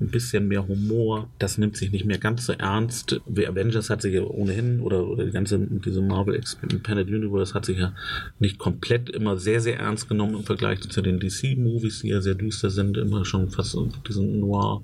[0.00, 1.28] ein bisschen mehr Humor.
[1.38, 3.20] Das nimmt sich nicht mehr ganz so ernst.
[3.32, 7.66] The Avengers hat sich ja ohnehin, oder, oder die ganze, diese Marvel Expanded Universe hat
[7.66, 7.94] sich ja
[8.38, 12.34] nicht komplett immer sehr, sehr ernst genommen im Vergleich zu den DC-Movies, die ja sehr
[12.34, 13.76] düster sind, immer schon fast
[14.06, 14.82] diesen Noir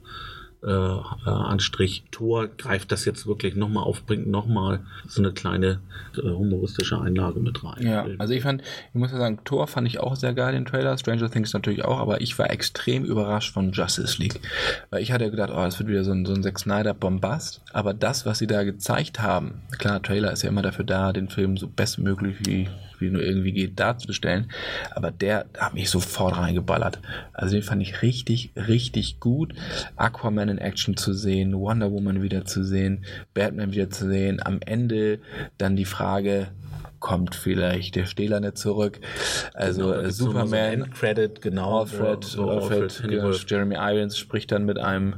[0.63, 2.05] äh, äh, Anstrich.
[2.11, 5.81] Thor greift das jetzt wirklich nochmal auf, bringt nochmal so eine kleine
[6.17, 7.87] äh, humoristische Einlage mit rein.
[7.87, 10.67] Ja, also ich fand, ich muss ja sagen, Thor fand ich auch sehr geil, den
[10.67, 14.41] Trailer, Stranger Things natürlich auch, aber ich war extrem überrascht von Justice League.
[14.91, 17.63] Weil ich hatte gedacht, oh, es wird wieder so ein, so ein Zack Snyder Bombast,
[17.73, 21.31] aber das, was sie da gezeigt haben, klar, Trailer ist ja immer dafür da, den
[21.31, 22.69] Film so bestmöglich wie,
[23.01, 24.51] wie nur irgendwie geht darzustellen,
[24.95, 27.01] aber der hat mich sofort reingeballert.
[27.33, 29.55] Also den fand ich richtig, richtig gut.
[29.97, 34.61] Aquaman in Action zu sehen, Wonder Woman wieder zu sehen, Batman wieder zu sehen, am
[34.65, 35.21] Ende
[35.59, 36.49] dann die Frage,
[37.01, 39.01] kommt vielleicht der Stählerne zurück.
[39.55, 41.81] Also Genau, da äh, gibt's noch mal so Superman, ein Endcredit, genau.
[41.81, 43.31] Alfred, so, so Alfred, Alfred genau.
[43.33, 45.17] Jeremy Irons spricht dann mit einem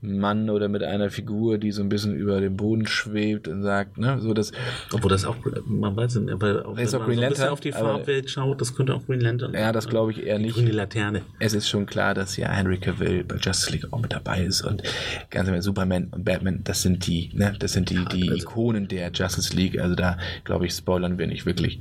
[0.00, 3.98] Mann oder mit einer Figur, die so ein bisschen über dem Boden schwebt und sagt,
[3.98, 4.52] ne, so das,
[4.92, 5.36] Obwohl das auch,
[5.66, 8.30] man weiß nicht, aber auch, wenn auch man Green so ein bisschen auf die Farbwelt
[8.30, 10.54] schaut, das könnte auch Green Lantern ja, das glaube ich eher Die nicht.
[10.54, 11.22] grüne Laterne.
[11.40, 14.62] Es ist schon klar, dass ja Henry Cavill bei Justice League auch mit dabei ist
[14.62, 14.82] und
[15.30, 18.86] ganz ehrlich, Superman und Batman, das sind die, ne, das sind die, die also- Ikonen
[18.88, 19.80] der Justice League.
[19.80, 21.80] Also da, glaube ich, spoilern wir nicht wirklich.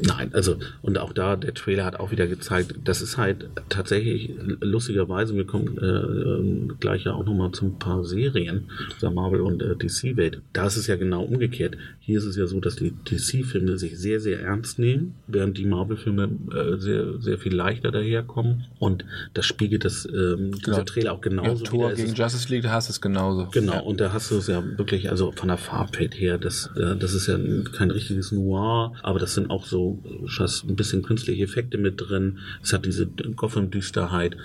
[0.00, 4.30] Nein, also und auch da, der Trailer hat auch wieder gezeigt, das ist halt tatsächlich
[4.60, 8.64] lustigerweise, wir kommen äh, ähm, gleich ja auch nochmal zu ein paar Serien
[9.00, 10.40] der Marvel und äh, DC-Welt.
[10.52, 11.76] Da ist es ja genau umgekehrt.
[12.00, 15.66] Hier ist es ja so, dass die DC-Filme sich sehr, sehr ernst nehmen, während die
[15.66, 18.64] Marvel-Filme äh, sehr, sehr viel leichter daherkommen.
[18.78, 19.04] Und
[19.34, 20.84] das spiegelt das, ähm, dieser Genau.
[20.84, 21.92] Trailer auch Ja, genauso Tor wider.
[21.92, 23.48] Es gegen Justice League, da hast du es genauso.
[23.52, 23.80] Genau, Ja.
[23.80, 27.14] und da hast du es ja wirklich, also von der Farbwelt her, das, äh, das
[27.14, 27.38] ist ja
[27.76, 32.38] kein richtiges Noir, aber das sind auch so fast ein bisschen künstliche Effekte mit drin.
[32.62, 34.36] Es hat diese Gotham-Düsterheit.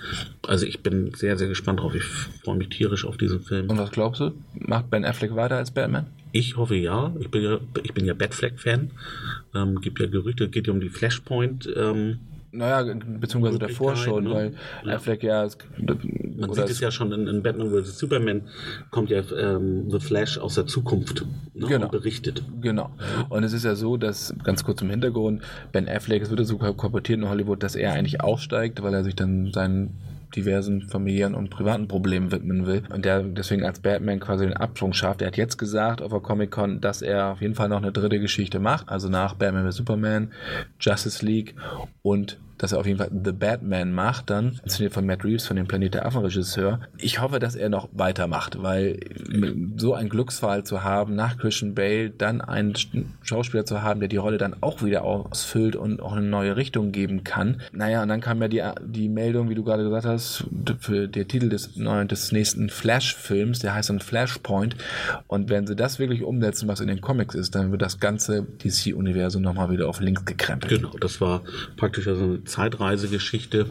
[0.46, 1.94] Also ich bin sehr, sehr gespannt drauf.
[1.94, 3.70] Ich freue mich tierisch auf diesen Film.
[3.70, 4.32] Und was glaubst du?
[4.54, 6.06] Macht Ben Affleck weiter als Batman?
[6.32, 7.14] Ich hoffe ja.
[7.20, 8.90] Ich bin ja, ich bin ja Batfleck-Fan.
[9.54, 11.68] Ähm, gibt ja Gerüchte, geht ja um die Flashpoint.
[11.74, 12.18] Ähm,
[12.50, 14.30] Naja, beziehungsweise davor Möglichkeit, schon, ne?
[14.32, 14.94] weil Ja.
[14.96, 15.44] Affleck ja.
[15.44, 17.98] es- Man oder sieht es ja schon in, in Batman vs.
[17.98, 18.42] Superman,
[18.90, 21.84] kommt ja ähm, The Flash aus der Zukunft ne, Genau.
[21.86, 22.42] und berichtet.
[22.62, 22.90] Genau.
[23.28, 26.46] Und es ist ja so, dass, ganz kurz im Hintergrund, Ben Affleck, es wird ja
[26.46, 29.96] so kolportiert in Hollywood, dass er eigentlich aussteigt, weil er sich dann seinen
[30.34, 32.82] diversen familiären und privaten Problemen widmen will.
[32.92, 35.22] Und der deswegen als Batman quasi den Absprung schafft.
[35.22, 38.20] Er hat jetzt gesagt auf der Comic-Con, dass er auf jeden Fall noch eine dritte
[38.20, 39.76] Geschichte macht, also nach Batman vs.
[39.76, 40.32] Superman,
[40.80, 41.54] Justice League
[42.02, 45.56] und dass er auf jeden Fall The Batman macht, dann inszeniert von Matt Reeves, von
[45.56, 46.80] dem Planet der Affen-Regisseur.
[46.98, 48.98] Ich hoffe, dass er noch weitermacht, weil
[49.76, 52.74] so ein Glücksfall zu haben, nach Christian Bale dann einen
[53.22, 56.92] Schauspieler zu haben, der die Rolle dann auch wieder ausfüllt und auch eine neue Richtung
[56.92, 57.60] geben kann.
[57.72, 60.44] Naja, und dann kam ja die, die Meldung, wie du gerade gesagt hast,
[60.80, 64.76] für der Titel des neuen, des nächsten Flash-Films, der heißt dann Flashpoint.
[65.26, 68.42] Und wenn sie das wirklich umsetzen, was in den Comics ist, dann wird das ganze
[68.42, 70.80] DC-Universum nochmal wieder auf links gekrempelt.
[70.80, 71.42] Genau, das war
[71.76, 73.66] praktisch also Zeitreisegeschichte.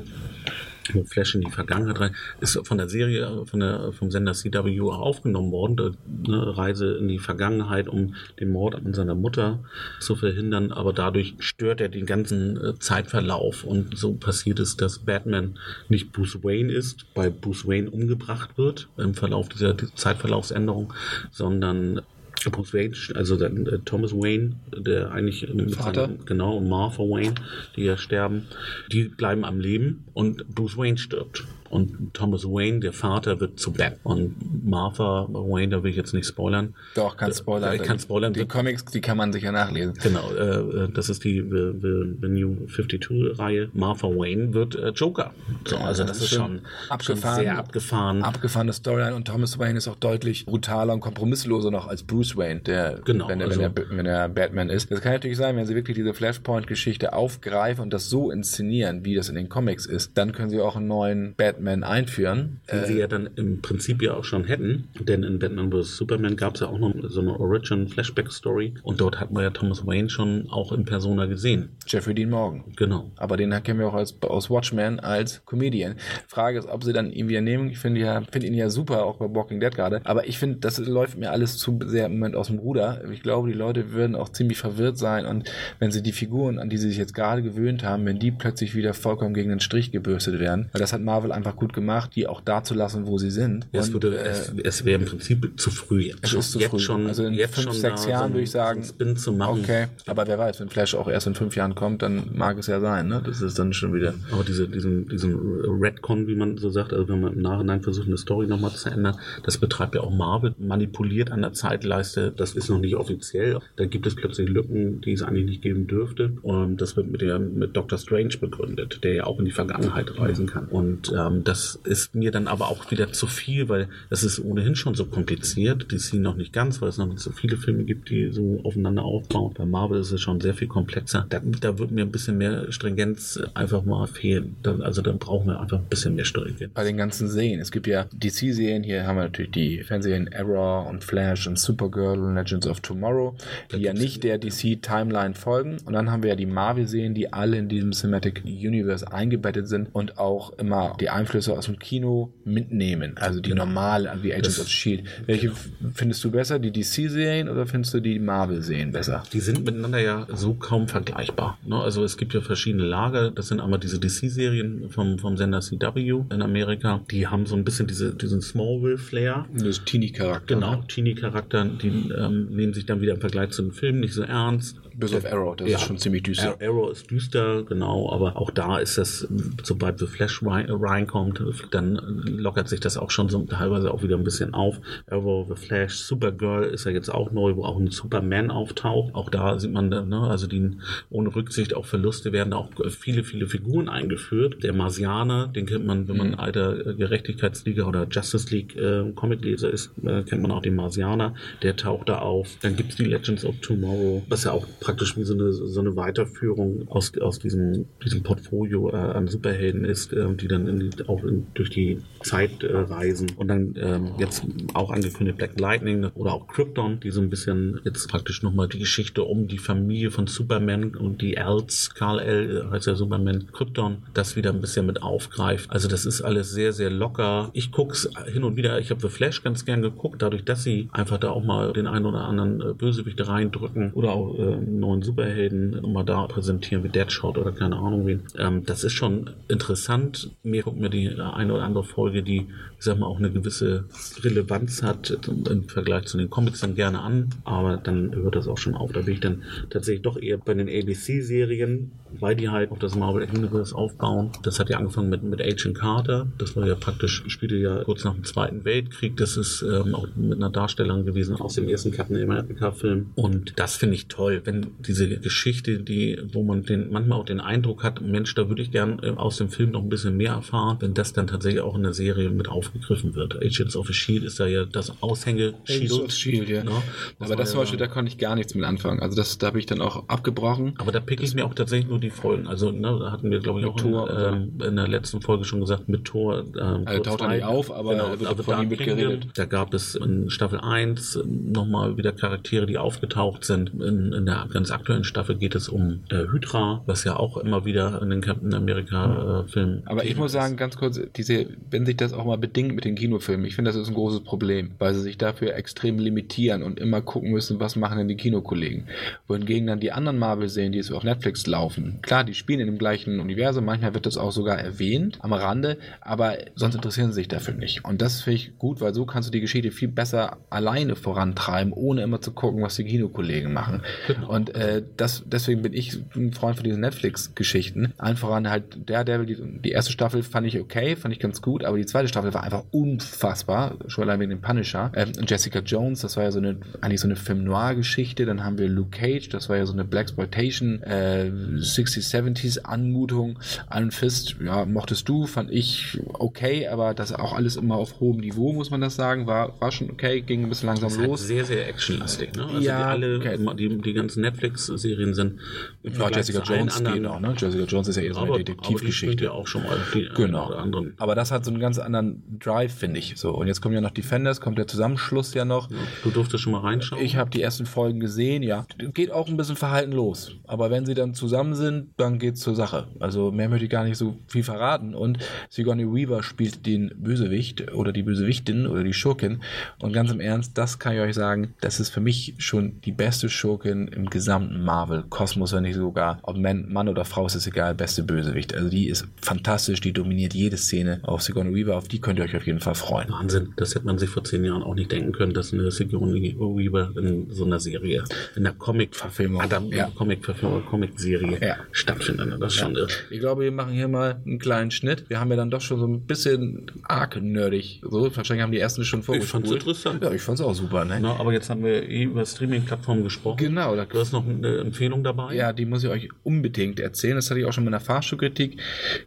[1.06, 5.52] Flash in die Vergangenheit rein, ist von der Serie, von der, vom Sender CW aufgenommen
[5.52, 9.60] worden, eine Reise in die Vergangenheit, um den Mord an seiner Mutter
[10.00, 13.64] zu verhindern, aber dadurch stört er den ganzen äh, Zeitverlauf.
[13.64, 15.60] Und so passiert es, dass Batman
[15.90, 20.94] nicht Bruce Wayne ist, bei Bruce Wayne umgebracht wird im Verlauf dieser Zeitverlaufsänderung,
[21.32, 22.02] sondern
[22.46, 26.08] Bruce Wayne, also der, äh, Thomas Wayne, der eigentlich mit Vater.
[26.08, 27.36] seinem- genau, und Martha Wayne,
[27.76, 28.44] die ja sterben,
[28.92, 31.44] die bleiben am Leben und Bruce Wayne stirbt.
[31.70, 33.98] Und Thomas Wayne, der Vater, wird zu Bat.
[34.04, 34.36] Und
[34.68, 36.74] Martha Wayne, da will ich jetzt nicht spoilern.
[36.96, 37.74] Doch, kann spoilern.
[37.76, 38.34] Äh, kann spoilern.
[38.34, 39.94] Die Comics, die kann man sich ja nachlesen.
[40.02, 43.70] Genau, äh, das ist die The, The, The New 52-Reihe.
[43.74, 45.32] Martha Wayne wird äh, Joker.
[45.66, 47.36] So, Ja, also das, ist schon, abgefahren.
[47.36, 48.24] schon sehr abgefahren.
[48.24, 52.62] Abgefahrene Storyline und Thomas Wayne ist auch deutlich brutaler und kompromissloser noch als Bruce Wayne,
[52.62, 54.92] der, Genau, wenn, er, also- wenn, er, wenn er Batman ist.
[54.92, 59.16] Das kann natürlich sein, wenn sie wirklich diese Flashpoint-Geschichte aufgreifen und das so inszenieren, wie
[59.16, 62.62] das in den Comics ist, dann können sie auch einen neuen Batman einführen.
[62.72, 65.98] Den sie ja dann im Prinzip ja auch schon hätten, denn in Batman vs.
[65.98, 69.86] Superman gab es ja auch noch so eine Origin-Flashback-Story und dort hat man ja Thomas
[69.86, 71.70] Wayne schon auch in Persona gesehen.
[71.86, 72.64] Jeffrey Dean Morgan.
[72.76, 73.12] Genau.
[73.16, 75.96] Aber den kennen wir auch als, aus Watchmen als Comedian.
[76.28, 77.70] Frage ist, ob sie dann ihn wieder nehmen.
[77.70, 80.02] Ich finde ja, finde ihn ja super, auch bei Walking Dead gerade.
[80.04, 83.04] Aber ich finde, das läuft mir alles zu sehr im Moment aus dem Ruder.
[83.12, 86.70] Ich glaube, die Leute würden auch ziemlich verwirrt sein und wenn sie die Figuren, an
[86.70, 89.92] die sie sich jetzt gerade gewöhnt haben, wenn die plötzlich wieder vollkommen gegen den Strich
[89.92, 93.18] gebürstet werden, weil das hat Marvel einfach gut gemacht, die auch da zu lassen, wo
[93.18, 93.68] sie sind.
[93.72, 96.24] Es, Und, würde, äh, es, es wäre im Prinzip zu früh jetzt.
[96.24, 96.80] es schon, ist zu jetzt früh.
[96.80, 99.62] Schon, also in jetzt fünf, schon sechs Jahren so würde ich sagen, Spin zu machen.
[99.62, 99.88] okay.
[100.06, 102.80] Aber wer weiß, wenn Flash auch erst in fünf Jahren kommt, dann mag es ja
[102.80, 103.22] sein, ne?
[103.26, 104.14] Das ist dann schon wieder.
[104.32, 105.36] Aber diese, diesen, diesen
[105.82, 108.90] Redcon, wie man so sagt, also wenn man im Nachhinein versucht, eine Story nochmal zu
[108.90, 113.60] ändern, das betreibt ja auch Marvel, manipuliert an der Zeitleiste, das ist noch nicht offiziell.
[113.76, 116.34] Da gibt es plötzlich Lücken, die es eigentlich nicht geben dürfte.
[116.42, 120.18] Und das wird mit, der, mit Doctor Strange begründet, der ja auch in die Vergangenheit
[120.18, 120.68] reisen kann.
[120.68, 124.76] Und ähm, das ist mir dann aber auch wieder zu viel, weil das ist ohnehin
[124.76, 125.92] schon so kompliziert.
[125.92, 129.04] DC noch nicht ganz, weil es noch nicht so viele Filme gibt, die so aufeinander
[129.04, 129.54] aufbauen.
[129.58, 131.26] Bei Marvel ist es schon sehr viel komplexer.
[131.30, 134.56] Da, da wird mir ein bisschen mehr Stringenz einfach mal fehlen.
[134.64, 136.74] Da, also da brauchen wir einfach ein bisschen mehr Stringenz.
[136.74, 137.60] bei den ganzen Serien.
[137.60, 142.20] Es gibt ja DC-Serien, hier haben wir natürlich die Fernsehserien Arrow und Flash und Supergirl
[142.20, 143.36] und Legends of Tomorrow,
[143.72, 145.78] die ja nicht der DC-Timeline folgen.
[145.86, 149.90] Und dann haben wir ja die Marvel-Serien, die alle in diesem Cinematic Universe eingebettet sind
[149.94, 153.14] und auch immer die Einflüsse aus dem Kino mitnehmen.
[153.18, 155.04] Also die normal, wie Agents Das- of S.H.I.E.L.D.
[155.26, 159.24] Welche f- findest du besser, die DC-Serien oder findest du die Marvel-Serien besser?
[159.34, 161.58] Die sind miteinander ja so kaum vergleichbar.
[161.66, 161.76] Ne?
[161.78, 163.32] Also es gibt ja verschiedene Lager.
[163.32, 167.02] Das sind einmal diese DC-Serien vom, vom Sender CW in Amerika.
[167.12, 169.46] Die haben so ein bisschen diese, diesen Smallville-Flair.
[169.54, 170.56] Das Teenie-Charakter.
[170.56, 170.84] Genau, Ne?
[170.88, 174.80] Teenie-Charakter, die ähm, nehmen sich dann wieder im Vergleich zu den Filmen nicht so ernst.
[175.00, 175.78] Bis auf Arrow, das Ja.
[175.78, 176.58] ist schon ziemlich düster.
[176.60, 179.28] Ar- Arrow ist düster, genau, aber auch da ist das,
[179.64, 181.40] sobald The Flash rein- reinkommt,
[181.70, 181.96] dann
[182.26, 184.80] lockert sich das auch schon so teilweise auch wieder ein bisschen auf.
[185.10, 189.14] Arrow, The Flash, Supergirl ist ja jetzt auch neu, wo auch ein Superman auftaucht.
[189.14, 190.72] Auch da sieht man, ne, also die
[191.12, 194.64] ohne Rücksicht auf Verluste werden auch viele, viele Figuren eingeführt.
[194.64, 199.12] Der Marsianer, den kennt man, wenn man ein alter äh, Gerechtigkeitsliga oder Justice League äh,
[199.14, 202.58] Comicleser ist, äh, kennt man auch den Marsianer, der taucht da auf.
[202.64, 205.98] Dann gibt's die Legends of Tomorrow, was ja auch praktisch wie so eine, so eine
[205.98, 211.26] Weiterführung aus, aus diesem, diesem Portfolio äh, an Superhelden ist, äh, die dann in auch
[211.26, 213.30] in, durch die Zeit äh, reisen.
[213.36, 217.82] Und dann ähm, jetzt auch angekündigt Black Lightning oder auch Krypton, die so ein bisschen
[217.84, 222.64] jetzt praktisch nochmal die Geschichte um die Familie von Superman und die Els, Karl L.
[222.66, 225.70] äh, heißt ja Superman, Krypton, das wieder ein bisschen mit aufgreift.
[225.70, 227.50] Also das ist alles sehr, sehr locker.
[227.52, 230.88] Ich guck's hin und wieder, ich habe The Flash ganz gern geguckt, dadurch, dass sie
[230.94, 235.02] einfach da auch mal den einen oder anderen äh, Bösewicht reindrücken oder auch äh, neuen
[235.02, 238.24] Superhelden mal da präsentieren wie Deadshot oder keine Ahnung wen.
[238.38, 240.32] Ähm, das ist schon interessant.
[240.44, 242.48] Mir guckt mir die eine oder andere Folge, die,
[242.78, 243.86] ich sag mal, auch eine gewisse
[244.24, 248.58] Relevanz hat im Vergleich zu den Comics dann gerne an, aber dann hört das auch
[248.58, 248.92] schon auf.
[248.92, 252.96] Da bin ich dann tatsächlich doch eher bei den ABC-Serien, weil die halt auf das
[252.96, 254.32] Marvel Universe aufbauen.
[254.44, 256.28] Das hat ja angefangen mit, mit Agent Carter.
[256.38, 259.18] Das war ja praktisch, spielte ja kurz nach dem Zweiten Weltkrieg.
[259.18, 263.12] Das ist ähm, auch mit einer Darstellerin gewesen aus dem ersten Captain America-Film.
[263.16, 267.40] Und das finde ich toll, wenn diese Geschichte, die, wo man den, manchmal auch den
[267.40, 270.34] Eindruck hat, Mensch, da würde ich gern äh, aus dem Film noch ein bisschen mehr
[270.34, 273.36] erfahren, wenn das dann tatsächlich auch in der Serie mit aufgegriffen wird.
[273.36, 274.28] Agents of S.H.I.E.L.D.
[274.28, 275.64] ist da ja das Aushängeschild.
[275.70, 276.64] Agents of S.H.I.E.L.D., ja.
[276.64, 276.72] Ne?
[276.72, 276.84] Muss
[277.20, 279.00] Aber das ja zum Beispiel, da konnte ich gar nichts mit anfangen.
[279.00, 280.74] Also das, da habe ich dann auch abgebrochen.
[280.78, 282.48] Aber da pick ich mir auch tatsächlich nur die Folgen.
[282.48, 285.22] Also, ne, da hatten wir, glaube ich, Mit auch in, Thor, ähm, in der letzten
[285.22, 286.44] Folge schon gesagt, mit Tor.
[286.60, 289.28] Ähm, Also taucht er nicht auf, aber er wird von da ihm mit Kingdom, geredet.
[289.36, 293.72] Da gab es in Staffel 1 nochmal wieder Charaktere, die aufgetaucht sind.
[293.82, 297.66] In, in der ganz aktuellen Staffel geht es um äh, Hydra, was ja auch immer
[297.66, 299.82] wieder in den Captain America äh.
[299.86, 302.96] Aber ich muss sagen, ganz kurz, diese, wenn sich das auch mal bedingt mit den
[302.96, 306.80] Kinofilmen, ich finde, das ist ein großes Problem, weil sie sich dafür extrem limitieren und
[306.80, 308.88] immer gucken müssen, was machen denn die Kinokollegen.
[309.28, 312.78] Wohingegen dann die anderen Marvel-Serien, die es auf Netflix laufen, Klar, die spielen in dem
[312.78, 317.28] gleichen Universum, manchmal wird das auch sogar erwähnt am Rande, aber sonst interessieren sie sich
[317.28, 317.86] dafür nicht.
[317.86, 321.74] Und das finde ich gut, weil so kannst du die Geschichte viel besser alleine vorantreiben,
[321.74, 323.82] ohne immer zu gucken, was die Kinokollegen machen.
[324.08, 324.30] Genau.
[324.30, 327.94] Und äh, das, deswegen bin ich ein Freund von diesen Netflix-Geschichten.
[327.98, 331.42] Allen voran halt der Devil, die, die erste Staffel fand ich okay, fand ich ganz
[331.42, 334.92] gut, aber die zweite Staffel war einfach unfassbar, schon allein wegen dem Punisher.
[334.96, 338.26] Ähm, Jessica Jones, das war ja so eine, eigentlich so eine Film-Noir-Geschichte.
[338.26, 341.32] Dann haben wir Luke Cage, das war ja so eine Blaxploitation, äh,
[341.78, 343.40] 60s, 70s Anmutung.
[343.72, 348.18] Iron Fist, ja, mochtest du, fand ich okay, aber das auch alles immer auf hohem
[348.18, 351.20] Niveau, muss man das sagen, war, war schon okay, ging ein bisschen langsam das los.
[351.22, 352.46] Halt sehr, sehr actionlastig, ne?
[352.46, 353.56] Also ja, die alle, okay.
[353.58, 355.40] die, die ganzen Netflix-Serien sind
[355.84, 357.36] ja, Jessica Jones geht auch, ne?
[357.38, 359.26] Jessica Jones ist ja eher so eine Detektivgeschichte.
[359.26, 360.46] Ja auch schon mal die genau.
[360.48, 360.94] anderen.
[360.98, 363.14] Aber das hat so einen ganz anderen Drive, finde ich.
[363.18, 365.70] So und jetzt kommen ja noch Defenders, kommt der Zusammenschluss ja noch.
[365.70, 367.02] Ja, du durftest schon mal reinschauen.
[367.02, 368.66] Ich habe die ersten Folgen gesehen, ja.
[368.94, 370.36] Geht auch ein bisschen verhalten los.
[370.46, 371.67] Aber wenn sie dann zusammen sind,
[371.98, 372.88] dann geht's zur Sache.
[373.00, 374.94] Also mehr möchte ich gar nicht so viel verraten.
[374.94, 379.42] Und Sigourney Weaver spielt den Bösewicht oder die Bösewichtin oder die Schurkin.
[379.80, 382.92] Und ganz im Ernst, das kann ich euch sagen, das ist für mich schon die
[382.92, 387.48] beste Schurkin im gesamten Marvel-Kosmos, wenn nicht sogar, ob Mann, Mann oder Frau ist es
[387.48, 388.56] egal, beste Bösewicht.
[388.56, 392.26] Also die ist fantastisch, die dominiert jede Szene auf Sigourney Weaver, auf die könnt ihr
[392.26, 393.10] euch auf jeden Fall freuen.
[393.10, 396.36] Wahnsinn, das hätte man sich vor zehn Jahren auch nicht denken können, dass eine Sigourney
[396.38, 398.04] Weaver in so einer Serie,
[398.36, 399.90] in einer Comic-Verfilmung, ja.
[399.96, 401.57] Comic-Verfilmung, Comic-Serie ja.
[401.72, 402.36] Stattfindet.
[402.40, 402.66] Das ist ja.
[402.66, 402.88] schon irre.
[403.10, 405.10] Ich glaube, wir machen hier mal einen kleinen Schnitt.
[405.10, 407.82] Wir haben ja dann doch schon so ein bisschen arg nerdig.
[407.84, 409.46] So, wahrscheinlich haben die ersten schon vorgespult.
[409.46, 410.04] Ich fand's interessant.
[410.04, 411.00] Ja, ich fand's auch super, ne?
[411.02, 413.38] Na, aber jetzt haben wir eh über Streaming-Plattformen gesprochen.
[413.38, 413.76] Genau.
[413.76, 415.34] Da du hast noch eine Empfehlung dabei?
[415.34, 417.16] Ja, die muss ich euch unbedingt erzählen.
[417.16, 418.60] Das hatte ich auch schon in meiner Fahrstuhlkritik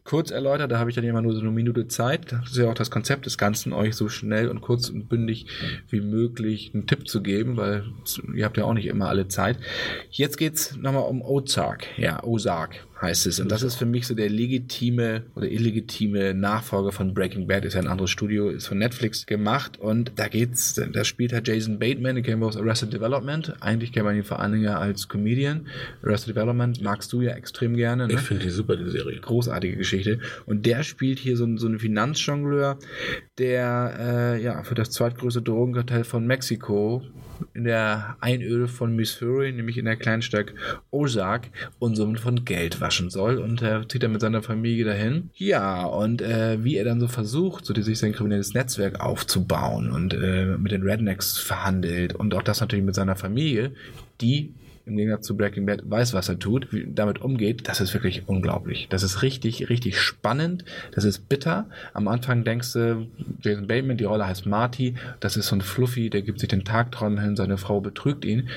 [0.04, 0.70] kurz erläutert.
[0.70, 2.32] Da habe ich dann immer nur so eine Minute Zeit.
[2.32, 5.46] Das ist ja auch das Konzept des Ganzen, euch so schnell und kurz und bündig
[5.88, 7.84] wie möglich einen Tipp zu geben, weil
[8.34, 9.58] ihr habt ja auch nicht immer alle Zeit.
[10.10, 11.86] Jetzt geht's nochmal um Ozark.
[11.96, 12.39] Ja, Ozark
[13.00, 13.40] heißt es.
[13.40, 17.64] Und das ist für mich so der legitime oder illegitime Nachfolger von Breaking Bad.
[17.64, 19.78] Ist ja ein anderes Studio, ist von Netflix gemacht.
[19.78, 23.54] Und da geht's, da spielt halt Jason Bateman, den kennen wir aus Arrested Development.
[23.60, 25.66] Eigentlich kennt man ihn vor allen Dingen als Comedian.
[26.02, 28.06] Arrested Development magst du ja extrem gerne.
[28.06, 28.14] Ne?
[28.14, 29.18] Ich finde die super, die Serie.
[29.20, 30.20] Großartige Geschichte.
[30.46, 32.78] Und der spielt hier so, so einen Finanzjongleur,
[33.38, 37.02] der äh, ja für das zweitgrößte Drogenkartell von Mexiko
[37.54, 40.52] in der Einöde von Missouri, nämlich in der Kleinstadt
[40.90, 43.38] Ozark, und somit von Geld waschen soll.
[43.38, 45.30] Und er zieht dann mit seiner Familie dahin.
[45.34, 50.14] Ja, und äh, wie er dann so versucht, so sich sein kriminelles Netzwerk aufzubauen und
[50.14, 53.72] äh, mit den Rednecks verhandelt und auch das natürlich mit seiner Familie,
[54.20, 54.54] die
[54.90, 58.24] im Gegensatz zu Breaking Bad weiß, was er tut, wie damit umgeht, das ist wirklich
[58.26, 58.88] unglaublich.
[58.90, 60.64] Das ist richtig, richtig spannend.
[60.92, 61.66] Das ist bitter.
[61.94, 63.06] Am Anfang denkst du,
[63.40, 66.64] Jason Bateman, die Rolle heißt Marty, das ist so ein Fluffy, der gibt sich den
[66.64, 68.48] Tagträumen hin, seine Frau betrügt ihn.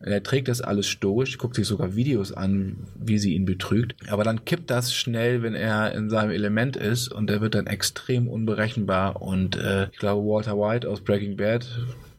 [0.00, 3.94] Er trägt das alles stoisch, guckt sich sogar Videos an, wie sie ihn betrügt.
[4.08, 7.66] Aber dann kippt das schnell, wenn er in seinem Element ist und er wird dann
[7.66, 11.66] extrem unberechenbar und äh, ich glaube Walter White aus Breaking Bad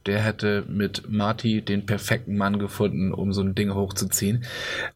[0.06, 4.44] der hätte mit Marty den perfekten Mann gefunden, um so ein Ding hochzuziehen.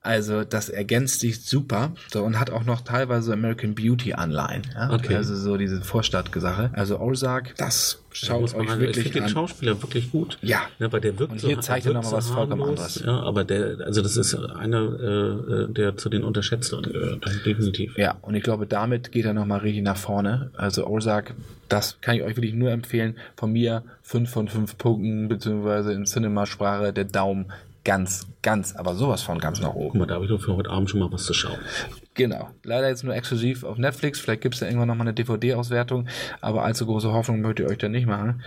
[0.01, 4.63] Also das ergänzt sich super so, und hat auch noch teilweise American Beauty Anleihen.
[4.73, 4.91] Ja?
[4.91, 5.15] Okay.
[5.15, 6.71] Also so diese Vorstadtsache.
[6.73, 8.79] Also Ozark, das schaut euch an.
[8.79, 10.37] wirklich ich finde den Schauspieler wirklich gut.
[10.41, 10.61] Ja.
[10.79, 13.03] ja weil der wirkt und hier so, zeigt er nochmal was vollkommen anderes.
[13.05, 17.97] Ja, aber der, also das ist einer, äh, der zu den Unterschätzten gehört, definitiv.
[17.97, 20.51] Ja, und ich glaube, damit geht er nochmal richtig nach vorne.
[20.55, 21.33] Also Ozark,
[21.69, 23.15] das kann ich euch wirklich nur empfehlen.
[23.35, 27.51] Von mir fünf von fünf Punkten, beziehungsweise in Cinema-Sprache der Daumen
[27.87, 29.91] ganz, ganz, aber sowas von ganz nach oben.
[29.91, 31.57] Guck mal, da habe ich doch für heute Abend schon mal was zu schauen.
[32.17, 32.49] Genau.
[32.63, 34.19] Leider jetzt nur exklusiv auf Netflix.
[34.19, 36.07] Vielleicht gibt es da irgendwann nochmal eine DVD-Auswertung,
[36.41, 38.41] aber allzu große Hoffnung möchte ich euch da nicht machen.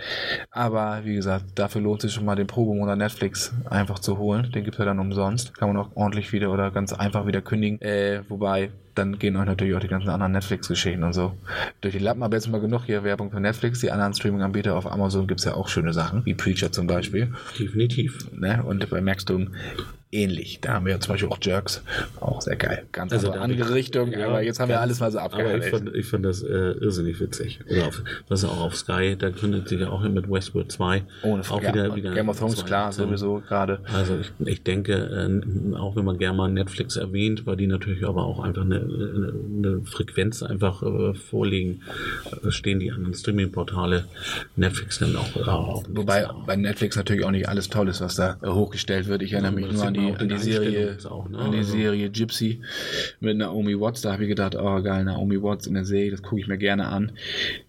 [0.51, 4.51] Aber wie gesagt, dafür lohnt sich schon mal den Probemonat Netflix einfach zu holen.
[4.51, 5.57] Den gibt es ja dann umsonst.
[5.57, 7.81] Kann man auch ordentlich wieder oder ganz einfach wieder kündigen.
[7.81, 11.31] Äh, wobei, dann gehen euch natürlich auch die ganzen anderen Netflix-Geschichten und so.
[11.79, 13.79] Durch die Lappen aber jetzt mal genug hier Werbung für Netflix.
[13.79, 17.33] Die anderen Streaming-Anbieter auf Amazon gibt es ja auch schöne Sachen, wie Preacher zum Beispiel.
[17.57, 18.29] Definitiv.
[18.33, 18.61] Ne?
[18.63, 19.51] Und bei Maxdom
[20.11, 20.59] ähnlich.
[20.61, 21.81] Da haben wir ja zum Beispiel auch Jerks.
[22.19, 22.83] Auch sehr geil.
[22.91, 25.63] Ganz also andere Richtung, ja, aber jetzt haben wir alles mal so abgehandelt.
[25.63, 27.59] ich fand, ich fand das äh, irrsinnig witzig.
[27.69, 31.03] Oder auf, was auch auf Sky, da kündet sich ja auch mit Westworld 2.
[31.23, 31.67] Ohne Frage.
[31.69, 33.79] Auch wieder, wieder Game of Thrones, klar, sowieso gerade.
[33.93, 38.05] Also ich, ich denke, äh, auch wenn man gerne mal Netflix erwähnt, weil die natürlich
[38.05, 41.81] aber auch einfach eine, eine, eine Frequenz einfach äh, vorlegen,
[42.43, 44.05] äh, stehen die anderen Streaming-Portale
[44.55, 45.35] Netflix dann auch.
[45.35, 49.21] Äh, auch Wobei bei Netflix natürlich auch nicht alles toll ist, was da hochgestellt wird.
[49.21, 51.37] Ich erinnere mich nur an die die, an die Serie, auch, ne?
[51.37, 52.61] an die also Serie Gypsy
[53.19, 54.01] mit Naomi Watts.
[54.01, 56.57] Da habe ich gedacht, oh geil, Naomi Watts in der Serie, das gucke ich mir
[56.57, 57.11] gerne an.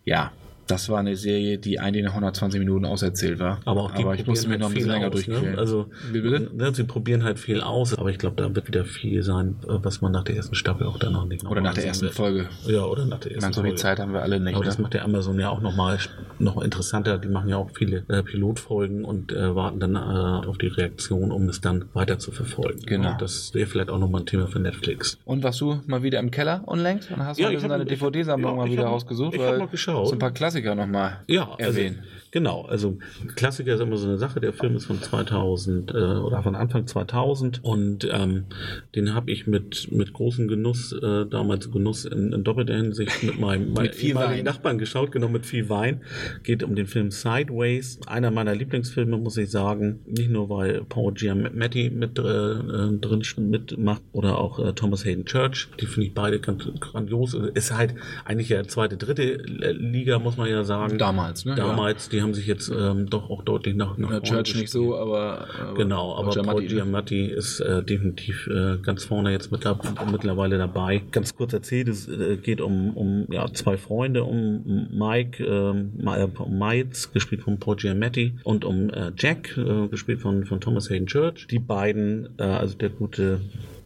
[0.04, 0.32] Ja,
[0.72, 3.60] Das war eine Serie, die eigentlich nach 120 Minuten auserzählt war.
[3.64, 5.52] Aber auch die aber ich musste mich probieren noch ein bisschen halt länger aus, durchquälen.
[5.54, 5.58] Ne?
[5.58, 5.86] Also?
[6.56, 9.74] Ne, sie probieren halt viel aus, aber ich glaube, da wird wieder viel sein, äh,
[9.82, 12.06] was man nach der ersten Staffel auch dann noch nicht Oder nochmal nach der ersten
[12.06, 12.14] wird.
[12.14, 12.48] Folge.
[12.66, 13.82] Ja, oder nach der ersten meine, so viel Folge.
[13.82, 14.54] Zeit haben wir alle nicht.
[14.54, 14.82] Aber das ne?
[14.82, 15.98] macht der Amazon ja auch nochmal
[16.38, 17.18] noch interessanter.
[17.18, 21.30] Die machen ja auch viele äh, Pilotfolgen und äh, warten dann äh, auf die Reaktion,
[21.32, 22.80] um es dann weiter zu verfolgen.
[22.86, 23.12] Genau.
[23.12, 25.18] Und das wäre vielleicht auch nochmal ein Thema für Netflix.
[25.24, 28.64] Und warst du mal wieder im Keller unlängst und hast Ja, mal deine DVD-Sammlung ja,
[28.64, 29.34] mal wieder hab- rausgesucht?
[29.34, 30.08] ich hab weil mal geschaut.
[30.08, 32.04] So ein paar Klassiker nochmal Ja, also, erwähnen.
[32.32, 32.62] Genau.
[32.62, 32.98] Also
[33.36, 34.40] Klassiker ist immer so eine Sache.
[34.40, 38.46] Der Film ist von 2000 äh, oder von Anfang 2000 und ähm,
[38.96, 43.38] den habe ich mit mit großem Genuss äh, damals Genuss in, in doppelter Hinsicht mit
[43.38, 44.44] meinem, meinem viel Wein.
[44.44, 46.00] Nachbarn geschaut, genau mit viel Wein.
[46.42, 50.00] Geht um den Film Sideways, einer meiner Lieblingsfilme, muss ich sagen.
[50.06, 55.24] Nicht nur weil Paul Giamatti mit äh, äh, drin mitmacht oder auch äh, Thomas Hayden
[55.24, 55.68] Church.
[55.80, 57.34] Die finde ich beide ganz grandios.
[57.54, 59.36] Ist halt eigentlich ja zweite, dritte
[59.72, 60.98] Liga, muss man ja sagen.
[60.98, 61.54] Damals, ne?
[61.54, 64.70] Damals, die haben sich jetzt ähm, doch auch deutlich nach, nach Ja, vorne Church nicht
[64.70, 66.66] so, aber, aber Genau, aber Giamatti, Paul?
[66.66, 69.64] Giamatti ist äh, definitiv äh, ganz vorne jetzt mit,
[70.10, 71.02] mittlerweile dabei.
[71.10, 76.28] Ganz kurz erzählt, es äh, geht um, um ja, zwei Freunde, um Mike, ähm, äh,
[76.48, 81.06] Miles, gespielt von Paul Giamatti, und um äh, Jack, äh, gespielt von, von Thomas Hayden
[81.06, 81.46] Church.
[81.48, 83.40] Die beiden, äh, also der gute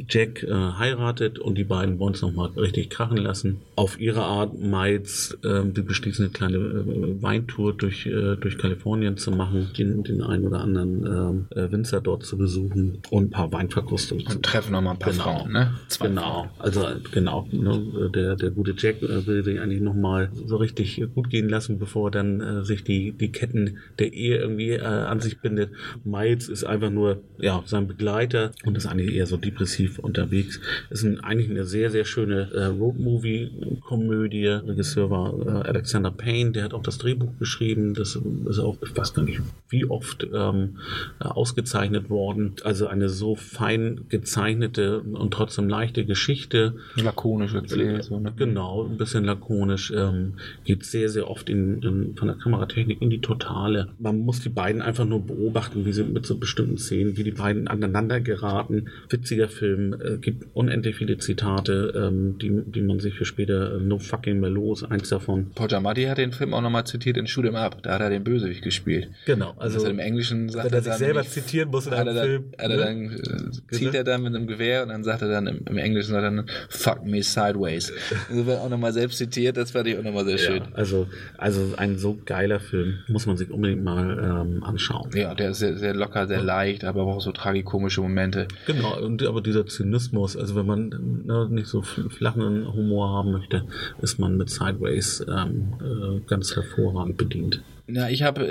[0.09, 3.61] Jack äh, heiratet und die beiden wollen es nochmal richtig krachen lassen.
[3.77, 9.31] Auf ihre Art, Miles, die beschließen eine kleine äh, Weintour durch, äh, durch Kalifornien zu
[9.31, 13.53] machen, den, den einen oder anderen ähm, äh, Winzer dort zu besuchen und ein paar
[13.53, 15.25] Weinverkostungen zu Und treffen nochmal ein paar Genau.
[15.25, 15.75] Frauen, ne?
[15.89, 20.31] Zwei Genau, also äh, genau, ne, der, der gute Jack äh, will sich eigentlich nochmal
[20.47, 24.37] so richtig gut gehen lassen, bevor er dann äh, sich die, die Ketten der Ehe
[24.37, 25.71] irgendwie äh, an sich bindet.
[26.05, 30.61] Miles ist einfach nur ja, sein Begleiter und ist eigentlich eher so depressiv unterwegs.
[30.91, 34.47] Ist ein, eigentlich eine sehr, sehr schöne äh, Roadmovie-Komödie.
[34.47, 37.95] Regisseur war äh, Alexander Payne, der hat auch das Drehbuch geschrieben.
[37.95, 38.17] Das
[38.49, 40.79] ist auch, ich weiß gar nicht, wie oft ähm,
[41.21, 42.55] äh, ausgezeichnet worden.
[42.65, 46.75] Also eine so fein gezeichnete und trotzdem leichte Geschichte.
[46.97, 48.05] Lakonisch erzählt.
[48.05, 48.33] So, ne?
[48.37, 49.93] Genau, ein bisschen lakonisch.
[49.95, 50.35] Ähm,
[50.65, 53.89] geht sehr, sehr oft in, in, von der Kameratechnik in die Totale.
[53.99, 57.33] Man muss die beiden einfach nur beobachten, wie sie mit so bestimmten Szenen, wie die
[57.33, 58.89] beiden aneinander geraten.
[59.09, 63.81] Witziger Film, äh, gibt unendlich viele Zitate, ähm, die, die man sich für später äh,
[63.81, 65.51] No Fucking ist eins davon.
[65.55, 67.83] Paul Giamatti hat den Film auch nochmal zitiert in Shoot 'em Up.
[67.83, 69.09] Da hat er den Bösewicht gespielt.
[69.27, 71.93] Genau, Also also im Englischen sagt wenn er sich dann selber nämlich- zitieren muss in
[71.93, 72.45] hat einem er Film.
[72.57, 73.11] Dann, hat er ne?
[73.21, 75.77] dann, äh, zielt er dann mit einem Gewehr und dann sagt er dann im, im
[75.79, 77.93] Englischen sagt er dann, fuck me sideways.
[78.31, 80.59] Also wird auch nochmal selbst zitiert, das fand ich auch nochmal sehr schön.
[80.63, 81.07] Ja, also,
[81.39, 85.11] also ein so geiler Film, muss man sich unbedingt mal ähm, anschauen.
[85.15, 88.49] Ja, der ist sehr, sehr locker, sehr leicht, aber auch so tragikomische Momente.
[88.67, 93.65] Genau, und aber dieser Zynismus, also wenn man ne, nicht so flachen Humor haben möchte,
[94.01, 97.63] ist man mit Sideways ähm, äh, ganz hervorragend bedient.
[97.89, 98.45] Ja, ich habe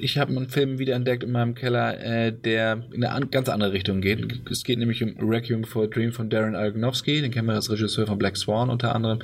[0.00, 3.72] ich habe einen Film wiederentdeckt in meinem Keller, äh, der in eine an, ganz andere
[3.72, 4.50] Richtung geht.
[4.50, 7.70] Es geht nämlich um Requiem for a Dream von Darren Aronofsky, den kennen wir als
[7.70, 9.20] Regisseur von Black Swan unter anderem.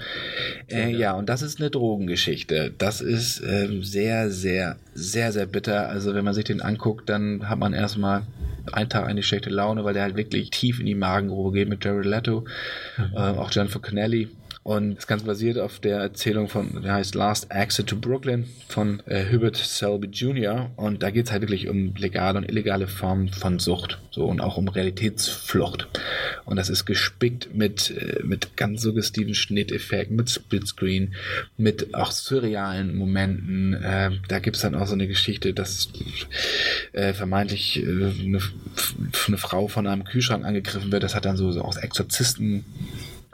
[0.71, 2.73] Äh, ja, und das ist eine Drogengeschichte.
[2.79, 5.91] Das ist ähm, sehr, sehr, sehr, sehr bitter.
[5.91, 8.23] Also wenn man sich den anguckt, dann hat man erstmal
[8.73, 11.85] einen Tag eine schlechte Laune, weil der halt wirklich tief in die Magengrube geht mit
[11.85, 12.47] Jared Leto,
[13.15, 14.29] äh, auch Jennifer Connelly.
[14.69, 19.03] Und das Ganze basiert auf der Erzählung von, der heißt Last Exit to Brooklyn von
[19.07, 20.71] äh, Hubert Selby Jr.
[20.77, 23.99] Und da geht es halt wirklich um legale und illegale Formen von Sucht.
[24.11, 25.89] So und auch um Realitätsflucht.
[26.45, 31.15] Und das ist gespickt mit, äh, mit ganz suggestiven Schnitteffekten, mit Splitscreen,
[31.57, 33.73] mit auch surrealen Momenten.
[33.73, 35.89] Äh, da gibt es dann auch so eine Geschichte, dass
[36.93, 38.41] äh, vermeintlich äh, eine,
[39.29, 41.05] eine Frau von einem Kühlschrank angegriffen wird.
[41.05, 42.67] Das hat dann so, so aus Exorzisten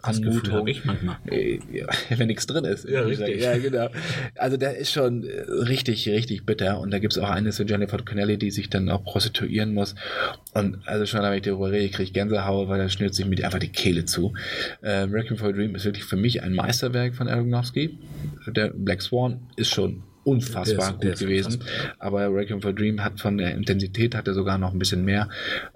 [0.07, 1.17] Das Gefühl habe ich manchmal.
[1.31, 1.87] Äh, Ja,
[2.17, 2.89] wenn nichts drin ist.
[2.89, 3.41] Ja, richtig.
[3.43, 3.89] Ja, genau.
[4.37, 6.81] Also der ist schon äh, richtig, richtig bitter.
[6.81, 9.95] Und da gibt es auch eine zu Jennifer Connelly, die sich dann auch prostituieren muss.
[10.53, 13.45] Und also schon, wenn ich darüber rede, kriege ich Gänsehaut, weil da schnürt sich mir
[13.45, 14.35] einfach die Kehle zu.
[14.83, 17.99] Ähm, Requiem for a Dream ist wirklich für mich ein Meisterwerk von Aronofsky.
[18.49, 21.61] Der Black Swan ist schon unfassbar ist- gut gewesen.
[21.99, 25.29] Aber Requiem for Dream hat von der Intensität hat er sogar noch ein bisschen mehr.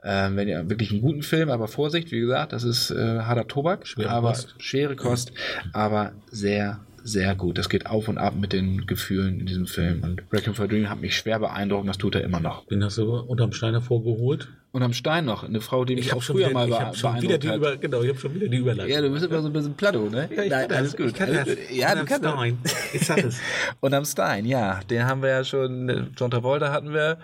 [0.03, 3.46] Ähm, wenn ihr wirklich einen guten Film, aber Vorsicht, wie gesagt, das ist äh, harter
[3.46, 4.55] Tobak, Schwere aber Kost.
[4.59, 5.32] schwere Kost,
[5.72, 7.59] aber sehr, sehr gut.
[7.59, 10.03] Das geht auf und ab mit den Gefühlen in diesem Film.
[10.03, 12.66] Und Requiem for Dream hat mich schwer beeindruckt, das tut er immer noch.
[12.66, 14.49] Den hast du unterm Stein hervorgeholt.
[14.79, 16.74] Und am Stein noch, eine Frau, die mich Ich auch schon, früher wieder, mal ich
[16.81, 17.57] hab schon wieder beeindruckt die hat.
[17.57, 18.93] Über, genau, ich habe schon wieder die Überleitung.
[18.95, 20.29] Ja, du bist immer so ein bisschen Plato, ne?
[20.37, 20.97] Ja, ich Nein, alles das.
[20.97, 21.07] gut.
[21.09, 21.76] Ich kann alles das.
[21.76, 22.33] Ja, du kannst das.
[22.33, 22.59] Stein.
[22.93, 23.41] Ich sag es.
[23.81, 27.18] Und am Stein, ja, den haben wir ja schon, äh, John Travolta hatten wir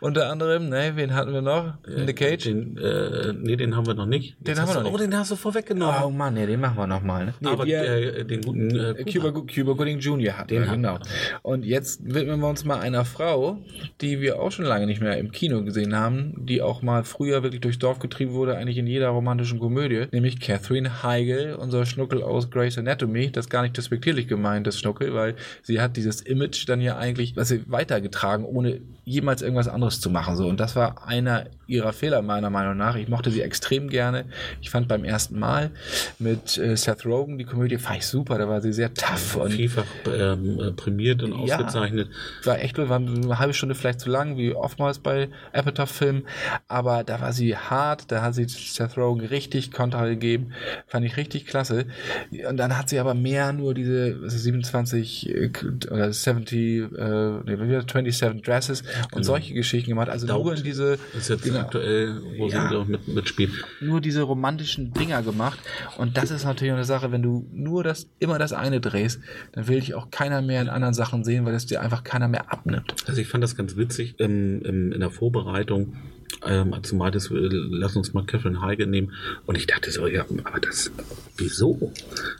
[0.00, 1.74] unter anderem, ne, wen hatten wir noch?
[1.86, 2.44] Nick Cage?
[2.44, 4.36] Den, äh, nee, den haben wir noch nicht.
[4.40, 4.94] Den Jetzt haben wir noch du- nicht.
[4.94, 6.02] Oh, den hast du vorweggenommen.
[6.04, 7.24] Oh Mann, ja, den machen wir nochmal.
[7.26, 7.34] Ne?
[7.40, 10.36] Nee, Aber wir, äh, den guten äh, Cuba, Cuba Gooding Jr.
[10.38, 10.98] hat Den wir, hatten genau.
[11.42, 13.58] Und jetzt widmen wir uns mal einer Frau,
[14.02, 17.42] die wir auch schon lange nicht mehr im Kino gesehen haben, die auch mal früher
[17.42, 22.22] wirklich durchs Dorf getrieben wurde, eigentlich in jeder romantischen Komödie, nämlich Catherine Heigl, unser Schnuckel
[22.22, 23.30] aus Grey's Anatomy.
[23.30, 26.96] Das ist gar nicht despektierlich gemeint, das Schnuckel, weil sie hat dieses Image dann ja
[26.96, 30.36] eigentlich, was sie weitergetragen, ohne jemals irgendwas anderes zu machen.
[30.36, 30.46] So.
[30.46, 32.96] Und das war einer ihrer Fehler meiner Meinung nach.
[32.96, 34.24] Ich mochte sie extrem gerne.
[34.60, 35.70] Ich fand beim ersten Mal
[36.18, 38.38] mit äh, Seth Rogen die Komödie fand ich super.
[38.38, 41.56] Da war sie sehr tough und vielfach ähm, äh, prämiert und Ja.
[41.56, 42.08] ausgezeichnet.
[42.44, 47.32] war echt, war eine halbe Stunde vielleicht zu lang, wie oftmals bei aber da war
[47.32, 50.52] sie hart, da hat sie Seth Rogen richtig Kontra gegeben,
[50.86, 51.86] fand ich richtig klasse.
[52.48, 55.50] Und dann hat sie aber mehr nur diese was ist 27 äh,
[55.90, 56.84] oder 70, äh,
[57.44, 57.92] nee, wie war das?
[57.92, 60.58] 27 Dresses und solche Geschichten gemacht, also nur Doubt.
[60.58, 62.68] in diese, ist jetzt genau, aktuell, wo Ja.
[62.68, 63.50] sie auch mit, mitspielt.
[63.80, 65.58] nur diese romantischen Dinger gemacht
[65.96, 69.20] und das ist natürlich eine Sache, wenn du nur das, immer das eine drehst,
[69.52, 72.28] dann will dich auch keiner mehr in anderen Sachen sehen, weil es dir einfach keiner
[72.28, 72.94] mehr abnimmt.
[73.06, 75.94] Also ich fand das ganz witzig ähm, im, in der Vorbereitung,
[76.46, 79.12] ähm, du meintest, äh, lass uns mal Catherine Heige nehmen.
[79.46, 80.90] Und ich dachte so, ja, aber das,
[81.36, 81.92] wieso?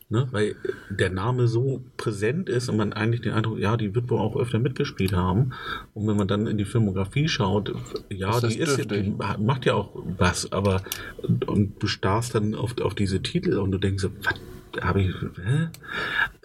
[0.09, 0.28] Ne?
[0.30, 0.57] Weil
[0.90, 4.36] der Name so präsent ist und man eigentlich den Eindruck, ja, die wird wohl auch
[4.36, 5.53] öfter mitgespielt haben.
[5.94, 7.72] Und wenn man dann in die Filmografie schaut,
[8.09, 10.82] ja, Ist das die, ist, die macht ja auch was, aber
[11.22, 14.34] und, und du starrst dann auf, auf diese Titel und du denkst so, was
[14.82, 15.68] habe ich, hä?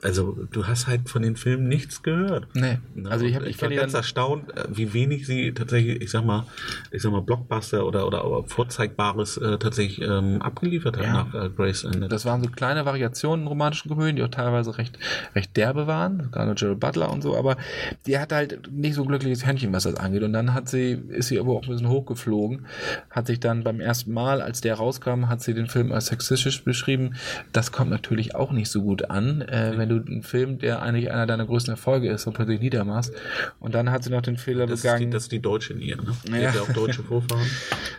[0.04, 2.48] Also du hast halt von den Filmen nichts gehört.
[2.54, 6.02] Nee, Ne, also ich habe ich ich war ganz erstaunt, äh, wie wenig sie tatsächlich,
[6.02, 6.46] ich sag mal,
[6.92, 11.14] ich sag mal Blockbuster oder oder, oder vorzeigbares äh, tatsächlich ähm, abgeliefert hat Ja.
[11.14, 12.10] nach äh, Grace Anatomy.
[12.10, 14.98] das waren so kleine Variationen in romantischen Komödien, die auch teilweise recht,
[15.36, 17.58] recht derbe waren, gerade Gerald Butler und so, aber
[18.06, 20.24] die hat halt nicht so ein glückliches Händchen, was das angeht.
[20.24, 22.66] Und dann hat sie, ist sie aber auch ein bisschen hochgeflogen,
[23.10, 26.64] hat sich dann beim ersten Mal, als der rauskam, hat sie den Film als sexistisch
[26.64, 27.16] beschrieben.
[27.52, 31.12] Das kommt natürlich auch nicht so gut an, äh, wenn du einen Film, der eigentlich
[31.12, 33.14] einer deiner größten Erfolge ist, so plötzlich niedermachst.
[33.60, 35.12] Und dann hat sie noch den Fehler das, ist die, begangen.
[35.12, 36.16] das ist die Deutsche in ihr, ne?
[36.28, 36.48] Die Ja.
[36.50, 37.48] hat ja auch deutsche Vorfahren.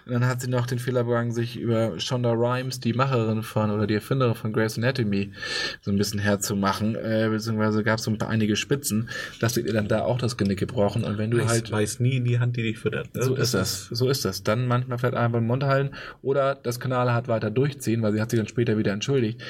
[0.06, 3.70] Und dann hat sie noch den Fehler begangen, sich über Shonda Rhimes, die Macherin von
[3.70, 5.32] oder die Erfinderin von Grey's Anatomy,
[5.80, 6.94] so ein bisschen herzumachen.
[6.96, 9.08] Äh, beziehungsweise gab es so ein paar einige Spitzen,
[9.40, 11.04] dass ihr dann da auch das Genick gebrochen.
[11.04, 11.70] Und wenn du Weiß, halt.
[11.72, 13.14] weiß nie in die Hand, die dich füttert.
[13.14, 13.22] ne?
[13.22, 14.42] So ist das, so ist das.
[14.42, 18.20] Dann manchmal vielleicht einmal beim Mund halten oder das Kanal hat weiter durchziehen, weil sie
[18.20, 19.40] hat sich dann später wieder entschuldigt.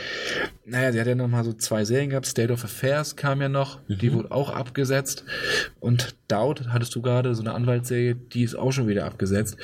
[0.66, 2.26] Naja, sie hat ja noch mal so zwei Serien gehabt.
[2.34, 5.24] State of Affairs kam ja noch, die wurde auch abgesetzt.
[5.78, 9.56] Und Doubt, hattest du gerade, so eine Anwaltsserie, die ist auch schon wieder abgesetzt.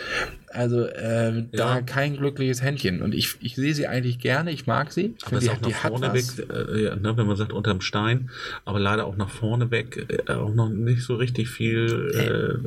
[0.53, 1.81] Also äh, da Ja.
[1.83, 3.03] kein glückliches Händchen.
[3.03, 5.15] Und ich, ich sehe sie eigentlich gerne, ich mag sie.
[5.17, 7.81] Ich Aber finde, ist auch nach vorne weg, äh, ja, ne, wenn man sagt, unterm
[7.81, 8.31] Stein,
[8.65, 12.11] aber leider auch nach vorne weg, äh, auch noch nicht so richtig viel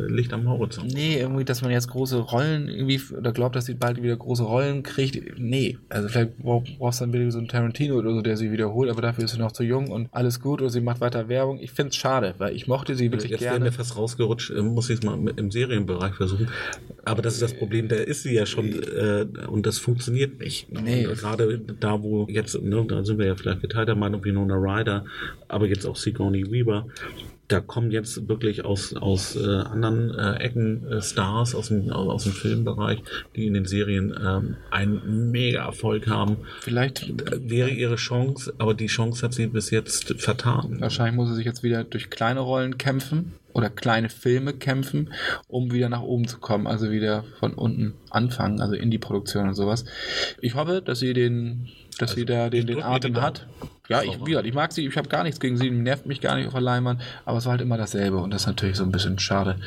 [0.08, 0.94] äh, Licht am Horizont.
[0.94, 4.44] Nee, irgendwie, dass man jetzt große Rollen irgendwie, oder glaubt, dass sie bald wieder große
[4.44, 5.38] Rollen kriegt.
[5.38, 8.52] Nee, also vielleicht brauch- brauchst du dann wieder so einen Tarantino oder so, der sie
[8.54, 11.28] wiederholt, aber dafür ist sie noch zu jung und alles gut oder sie macht weiter
[11.28, 11.60] Werbung.
[11.60, 13.66] Ich find's schade, weil ich mochte sie wirklich Jetzt gerne.
[13.66, 16.48] mir fast rausgerutscht, äh, muss ich es mal im Serienbereich versuchen.
[17.04, 20.72] Aber das ist das Problem, da ist sie ja schon äh, und das funktioniert nicht.
[20.72, 21.08] Nee.
[21.08, 25.06] Und gerade da, wo jetzt, ne, da sind wir ja vielleicht geteilter Meinung, Winona Ryder,
[25.48, 26.88] aber jetzt auch Sigourney Weaver.
[27.54, 32.24] Da kommen jetzt wirklich aus, aus äh, anderen äh, Ecken äh, Stars aus dem, aus,
[32.24, 33.04] dem Filmbereich,
[33.36, 36.38] die in den Serien ähm, einen mega Erfolg haben.
[36.62, 40.82] Vielleicht, Äh, Wäre ihre Chance, aber die Chance hat sie bis jetzt vertan.
[40.82, 45.14] wahrscheinlich muss sie sich jetzt wieder durch kleine Rollen kämpfen oder kleine Filme kämpfen,
[45.48, 49.48] um wieder nach oben zu kommen, also wieder von unten anfangen, also in die Produktion
[49.48, 49.86] und sowas.
[50.42, 51.70] Ich hoffe, dass sie den,
[52.02, 53.48] dass Also, sie da den, den Atem hat.
[53.90, 56.22] Ja, ich, wie gesagt, ich mag sie, ich habe gar nichts gegen sie, nervt mich
[56.22, 58.78] gar nicht auf der Leinwand, aber es war halt immer dasselbe und das ist natürlich
[58.78, 59.58] so ein bisschen schade.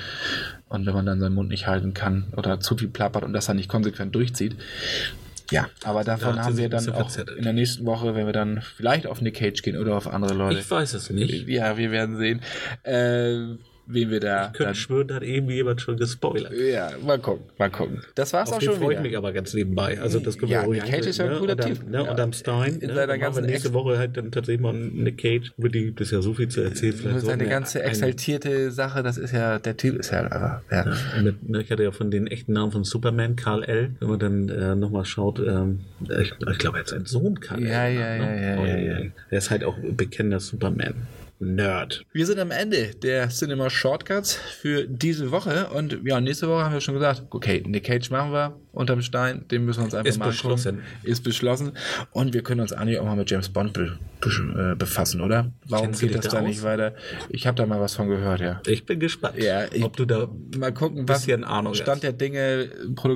[0.69, 3.47] Und wenn man dann seinen Mund nicht halten kann oder zu viel plappert und das
[3.47, 4.57] dann nicht konsequent durchzieht.
[5.51, 8.63] Ja, aber davon sie haben wir dann auch in der nächsten Woche, wenn wir dann
[8.63, 10.59] vielleicht auf Nick Cage gehen oder auf andere Leute.
[10.59, 11.47] Ich weiß es nicht.
[11.47, 12.41] Ja, wir werden sehen,
[12.83, 13.57] äh,
[13.87, 14.47] wen wir da.
[14.49, 16.53] Könnte Dann, schwören, da hat eben jemand schon gespoilert.
[16.53, 18.03] ja, mal gucken, mal gucken.
[18.15, 19.01] Das war's Auf auch schon freue ich wieder.
[19.03, 20.01] mich aber ganz nebenbei.
[20.01, 21.39] Also das können Ja, wir ruhig Cage ist ja ein ne?
[21.39, 21.89] cooler Typ.
[21.89, 22.03] Ne?
[22.05, 22.11] Ja.
[22.11, 22.77] Und am Stein.
[22.81, 22.95] In ne?
[22.95, 25.53] seiner ganzen nächste Ex- Woche halt dann tatsächlich mal Nick Cage.
[25.57, 26.93] Über die gibt es ja so viel zu erzählen.
[26.95, 30.95] Vielleicht Seine ganze exaltierte Sache, das ist ja, der Typ ist ja einfach, ja.
[31.23, 33.91] Mit, ne, ich hatte ja von den echten Namen von Superman, Karl L.
[34.01, 35.81] Wenn man dann äh, nochmal schaut, ähm,
[36.21, 37.95] ich, ich glaube, er hat seinen Sohn Karl Ja, L.
[37.95, 38.99] ja, ja, ja, Oh, ja, ja.
[39.31, 40.95] Er ist halt auch bekennender Superman.
[41.39, 42.05] Nerd.
[42.13, 46.73] Wir sind am Ende der Cinema Shortcuts für diese Woche und ja, nächste Woche haben
[46.73, 50.09] wir schon gesagt, okay, Nick Cage machen wir unterm Stein, den müssen wir uns einfach
[50.09, 50.37] Ist mal angucken.
[50.43, 50.79] beschlossen.
[51.03, 51.73] Ist beschlossen
[52.13, 54.31] und wir können uns eigentlich auch mal mit James Bond be be
[54.73, 55.53] äh, befassen, oder?
[55.69, 56.45] Warum Kennst geht das da aus?
[56.47, 56.95] nicht weiter?
[57.29, 58.61] Ich habe da mal was von gehört, ja.
[58.67, 62.03] Ich bin gespannt, Ja, ich- ob du da Mal gucken, was bisschen Ahnung Stand hast.
[62.03, 62.69] der Dinge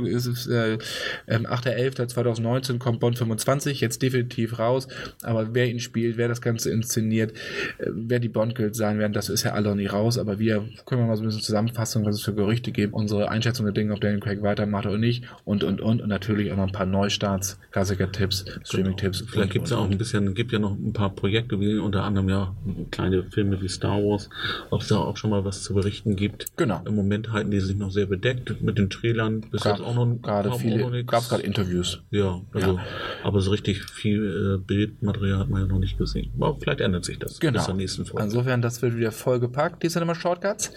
[0.07, 0.79] ist äh,
[1.27, 4.89] ähm, 8.11.2019 kommt Bond 25, jetzt definitiv raus,
[5.23, 7.33] aber wer ihn spielt, wer das Ganze inszeniert,
[7.79, 10.65] äh, wer die Bond-Guild sein werden, das ist ja alle noch nicht raus, aber wir
[10.87, 13.73] können wir mal so ein bisschen Zusammenfassung, was es für Gerüchte gibt, unsere Einschätzung der
[13.75, 16.73] Dinge, ob Daniel Craig weitermacht oder nicht und, und, und, und natürlich auch noch ein
[16.73, 19.25] paar Neustarts, Klassiker-Tipps, Streaming-Tipps.
[19.27, 21.77] Vielleicht und, gibt es ja auch ein bisschen, gibt ja noch ein paar Projekte, wie
[21.79, 22.55] unter anderem ja
[22.93, 24.31] kleine Filme wie Star Wars,
[24.71, 26.57] ob es da auch schon mal was zu berichten gibt.
[26.57, 26.81] Genau.
[26.87, 29.41] Im Moment halten die sich noch sehr bedeckt mit den Trailern.
[29.41, 32.01] Bis Gab jetzt auch noch gerade viele, gab es gerade Interviews.
[32.11, 32.85] Ja, also, Ja.
[33.25, 36.31] aber so richtig viel äh, Bildmaterial hat man ja noch nicht gesehen.
[36.39, 37.55] Aber vielleicht ändert sich das Genau.
[37.59, 38.25] bis zur nächsten Folge.
[38.25, 40.73] Insofern, das wird wieder vollgepackt, die Cinema Shortcuts.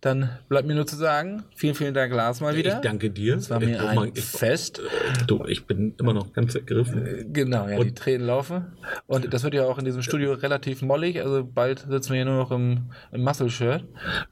[0.00, 2.74] Dann bleibt mir nur zu sagen, vielen, vielen Dank, Lars, mal wieder.
[2.74, 3.36] ich danke dir.
[3.36, 4.80] Es war mir oh ein Mann, ich, Fest.
[5.26, 7.32] du, ich bin immer noch ganz ergriffen.
[7.32, 8.64] Genau, ja, die Und- Tränen laufen.
[9.06, 11.20] Und das wird ja auch in diesem Studio relativ mollig.
[11.22, 13.84] Also bald sitzen wir hier nur noch im, im Muscle-Shirt.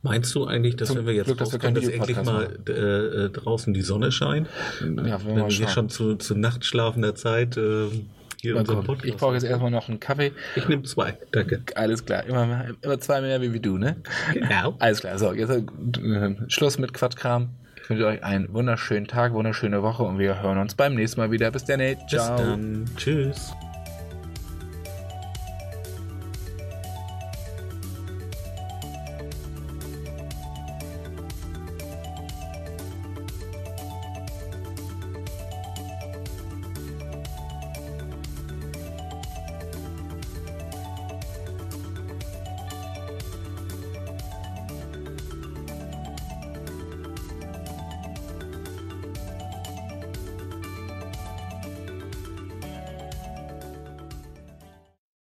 [0.02, 2.72] Meinst du eigentlich, dass Zum wenn wir jetzt Glück, dass wir dass endlich mal äh,
[2.72, 4.48] äh, draußen die Sonne scheint?
[4.80, 5.68] Ja, wir Wenn mal wir schauen.
[5.68, 7.86] schon zu, zu nachtschlafender Zeit äh,
[8.44, 8.64] Mal
[9.02, 10.32] Ich brauche jetzt erstmal noch einen Kaffee.
[10.54, 11.60] Ich nehme zwei, danke.
[11.74, 12.24] Alles klar.
[12.24, 13.96] Immer, immer zwei mehr wie du, ne?
[14.32, 14.76] Genau.
[14.78, 15.18] Alles klar.
[15.18, 17.50] So, jetzt äh, Schluss mit Quatschkram.
[17.89, 21.30] Ich wünsche euch einen wunderschönen Tag, wunderschöne Woche und wir hören uns beim nächsten Mal
[21.30, 21.51] wieder.
[21.51, 21.78] Bis dann.
[21.78, 22.36] Bis Ciao.
[22.36, 22.84] dann.
[22.99, 23.55] Tschüss.